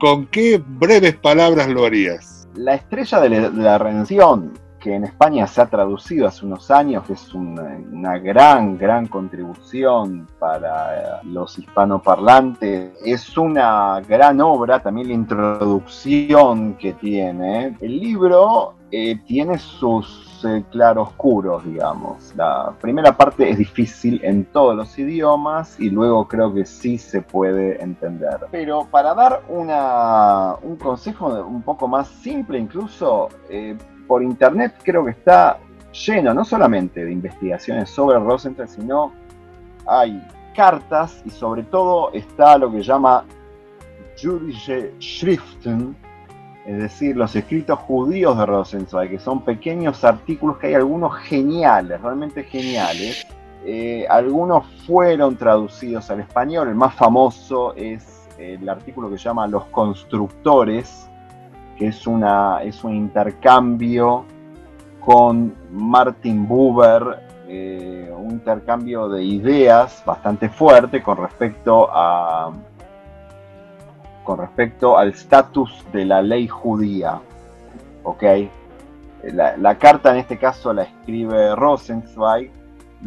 ¿con 0.00 0.26
qué 0.26 0.60
breves 0.66 1.14
palabras 1.14 1.68
lo 1.68 1.86
harías? 1.86 2.48
La 2.56 2.74
estrella 2.74 3.20
de 3.20 3.50
la 3.52 3.78
redención, 3.78 4.54
que 4.80 4.92
en 4.92 5.04
España 5.04 5.46
se 5.46 5.60
ha 5.60 5.66
traducido 5.66 6.26
hace 6.26 6.44
unos 6.44 6.68
años, 6.72 7.04
que 7.06 7.12
es 7.12 7.32
una, 7.32 8.18
gran, 8.18 8.76
gran 8.76 9.06
contribución 9.06 10.26
para 10.40 11.22
los 11.22 11.56
hispanoparlantes. 11.56 12.90
Es 13.04 13.38
una 13.38 14.00
gran 14.00 14.40
obra, 14.40 14.82
también 14.82 15.08
la 15.08 15.14
introducción 15.14 16.74
que 16.74 16.92
tiene. 16.92 17.76
El 17.80 18.00
libro 18.00 18.74
eh, 18.90 19.16
tiene 19.26 19.58
sus 19.58 20.33
claroscuros, 20.70 21.64
digamos. 21.64 22.32
La 22.36 22.72
primera 22.80 23.16
parte 23.16 23.48
es 23.50 23.58
difícil 23.58 24.20
en 24.22 24.44
todos 24.44 24.76
los 24.76 24.98
idiomas 24.98 25.78
y 25.80 25.90
luego 25.90 26.26
creo 26.28 26.52
que 26.52 26.64
sí 26.64 26.98
se 26.98 27.22
puede 27.22 27.82
entender. 27.82 28.38
Pero 28.50 28.86
para 28.90 29.14
dar 29.14 29.42
una, 29.48 30.54
un 30.62 30.76
consejo 30.76 31.26
un 31.44 31.62
poco 31.62 31.88
más 31.88 32.08
simple 32.08 32.58
incluso, 32.58 33.28
eh, 33.48 33.76
por 34.06 34.22
internet 34.22 34.74
creo 34.82 35.04
que 35.04 35.12
está 35.12 35.58
lleno 35.92 36.34
no 36.34 36.44
solamente 36.44 37.04
de 37.04 37.12
investigaciones 37.12 37.88
sobre 37.90 38.18
Rosenthal, 38.18 38.68
sino 38.68 39.12
hay 39.86 40.22
cartas 40.54 41.22
y 41.24 41.30
sobre 41.30 41.62
todo 41.64 42.12
está 42.12 42.58
lo 42.58 42.70
que 42.70 42.82
llama 42.82 43.24
Jüdische 44.20 44.92
Schriften, 45.00 45.96
es 46.66 46.78
decir, 46.78 47.16
los 47.16 47.36
escritos 47.36 47.78
judíos 47.80 48.38
de 48.38 48.46
Rosenzweig, 48.46 49.10
que 49.10 49.18
son 49.18 49.42
pequeños 49.42 50.02
artículos 50.04 50.58
que 50.58 50.68
hay 50.68 50.74
algunos 50.74 51.14
geniales, 51.16 52.00
realmente 52.00 52.44
geniales. 52.44 53.26
Eh, 53.66 54.06
algunos 54.08 54.66
fueron 54.86 55.36
traducidos 55.36 56.10
al 56.10 56.20
español, 56.20 56.68
el 56.68 56.74
más 56.74 56.94
famoso 56.94 57.74
es 57.74 58.14
el 58.38 58.68
artículo 58.68 59.10
que 59.10 59.18
se 59.18 59.24
llama 59.24 59.46
Los 59.46 59.66
constructores, 59.66 61.08
que 61.76 61.88
es, 61.88 62.06
una, 62.06 62.62
es 62.62 62.82
un 62.84 62.94
intercambio 62.94 64.24
con 65.00 65.54
Martin 65.70 66.46
Buber, 66.46 67.22
eh, 67.46 68.12
un 68.16 68.32
intercambio 68.32 69.08
de 69.08 69.22
ideas 69.22 70.02
bastante 70.04 70.48
fuerte 70.48 71.02
con 71.02 71.18
respecto 71.18 71.88
a 71.92 72.52
con 74.24 74.38
respecto 74.38 74.98
al 74.98 75.10
estatus 75.10 75.84
de 75.92 76.04
la 76.04 76.22
ley 76.22 76.48
judía. 76.48 77.20
¿Ok? 78.02 78.24
La, 79.32 79.78
carta 79.78 80.12
en 80.12 80.18
este 80.18 80.38
caso 80.38 80.72
la 80.72 80.82
escribe 80.82 81.54
Rosenzweig 81.54 82.50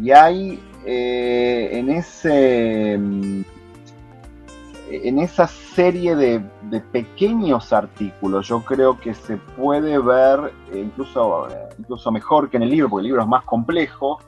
y 0.00 0.10
hay 0.10 0.60
eh, 0.84 1.70
en 1.72 1.90
ese 1.90 2.98
en 4.90 5.18
esa 5.18 5.46
serie 5.46 6.16
de, 6.16 6.40
pequeños 6.92 7.72
artículos 7.72 8.48
yo 8.48 8.64
creo 8.64 8.98
que 8.98 9.14
se 9.14 9.36
puede 9.36 9.98
ver 9.98 10.52
eh, 10.72 10.80
incluso, 10.80 11.48
incluso 11.78 12.10
mejor 12.10 12.50
que 12.50 12.56
en 12.56 12.64
el 12.64 12.70
libro, 12.70 12.88
porque 12.88 13.02
el 13.02 13.06
libro 13.08 13.22
es 13.22 13.28
más 13.28 13.44
complejo 13.44 14.18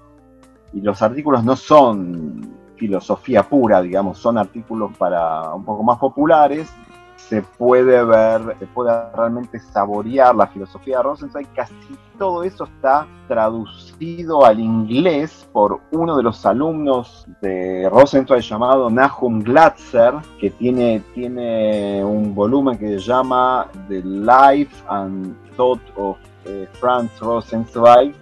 y 0.73 0.81
los 0.81 1.03
artículos 1.03 1.45
no 1.45 1.57
son 1.57 2.60
filosofía 2.81 3.43
pura, 3.43 3.83
digamos, 3.83 4.17
son 4.17 4.39
artículos 4.39 4.91
para 4.97 5.53
un 5.53 5.65
poco 5.67 5.83
más 5.83 5.99
populares, 5.99 6.73
se 7.17 7.43
puede 7.43 8.03
ver, 8.03 8.57
se 8.59 8.67
puede 8.67 8.91
realmente 9.15 9.61
saborear 9.61 10.35
la 10.35 10.47
filosofía 10.47 10.97
de 10.97 11.03
Rosenzweig. 11.03 11.47
Casi 11.55 11.75
todo 12.19 12.43
eso 12.43 12.65
está 12.65 13.07
traducido 13.29 14.47
al 14.47 14.59
inglés 14.59 15.47
por 15.53 15.81
uno 15.93 16.17
de 16.17 16.23
los 16.23 16.45
alumnos 16.47 17.27
de 17.43 17.89
Rosenzweig 17.91 18.43
llamado 18.43 18.89
Nahum 18.89 19.41
Glatzer, 19.43 20.15
que 20.41 20.49
tiene, 20.51 21.05
tiene 21.15 22.03
un 22.03 22.35
volumen 22.35 22.79
que 22.79 22.89
se 22.89 22.99
llama 22.99 23.69
The 23.89 24.03
Life 24.03 24.83
and 24.89 25.37
Thought 25.57 25.83
of 25.97 26.17
eh, 26.47 26.67
Franz 26.81 27.21
Rosenzweig. 27.21 28.15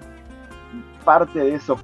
Parte 1.04 1.38
de 1.38 1.54
eso 1.54 1.78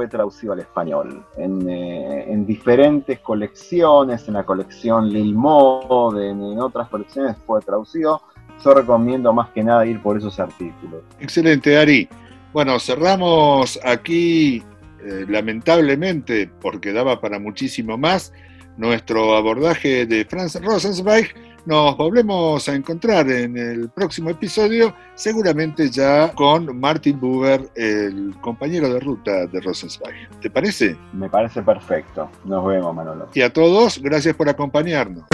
fue 0.00 0.08
traducido 0.08 0.54
al 0.54 0.60
español 0.60 1.22
eh, 1.36 2.24
en, 2.26 2.46
diferentes 2.46 3.18
colecciones, 3.18 4.26
en 4.28 4.32
la 4.32 4.44
colección 4.44 5.10
Lil 5.12 5.34
Mod, 5.34 6.18
en, 6.18 6.58
otras 6.58 6.88
colecciones 6.88 7.36
fue 7.44 7.60
traducido. 7.60 8.22
Yo 8.64 8.72
recomiendo 8.72 9.30
más 9.34 9.50
que 9.50 9.62
nada 9.62 9.84
ir 9.84 10.00
por 10.00 10.16
esos 10.16 10.40
artículos. 10.40 11.02
Excelente, 11.18 11.76
Ari. 11.76 12.08
Bueno, 12.54 12.80
cerramos 12.80 13.78
aquí 13.84 14.62
eh, 15.04 15.26
lamentablemente, 15.28 16.50
porque 16.62 16.94
daba 16.94 17.20
para 17.20 17.38
muchísimo 17.38 17.98
más, 17.98 18.32
nuestro 18.78 19.36
abordaje 19.36 20.06
de 20.06 20.24
Franz 20.24 20.58
Rosenzweig. 20.62 21.34
Nos 21.66 21.96
volvemos 21.96 22.68
a 22.68 22.74
encontrar 22.74 23.30
en 23.30 23.56
el 23.56 23.90
próximo 23.90 24.30
episodio, 24.30 24.94
seguramente 25.14 25.90
ya 25.90 26.32
con 26.32 26.78
Martin 26.78 27.20
Buber, 27.20 27.68
el 27.74 28.34
compañero 28.40 28.92
de 28.92 29.00
ruta 29.00 29.46
de 29.46 29.60
Rosenzweig. 29.60 30.28
¿Te 30.40 30.50
parece? 30.50 30.96
Me 31.12 31.28
parece 31.28 31.62
perfecto. 31.62 32.30
Nos 32.44 32.64
vemos, 32.64 32.94
Manolo. 32.94 33.28
Y 33.34 33.42
a 33.42 33.52
todos, 33.52 33.98
gracias 33.98 34.34
por 34.34 34.48
acompañarnos. 34.48 35.24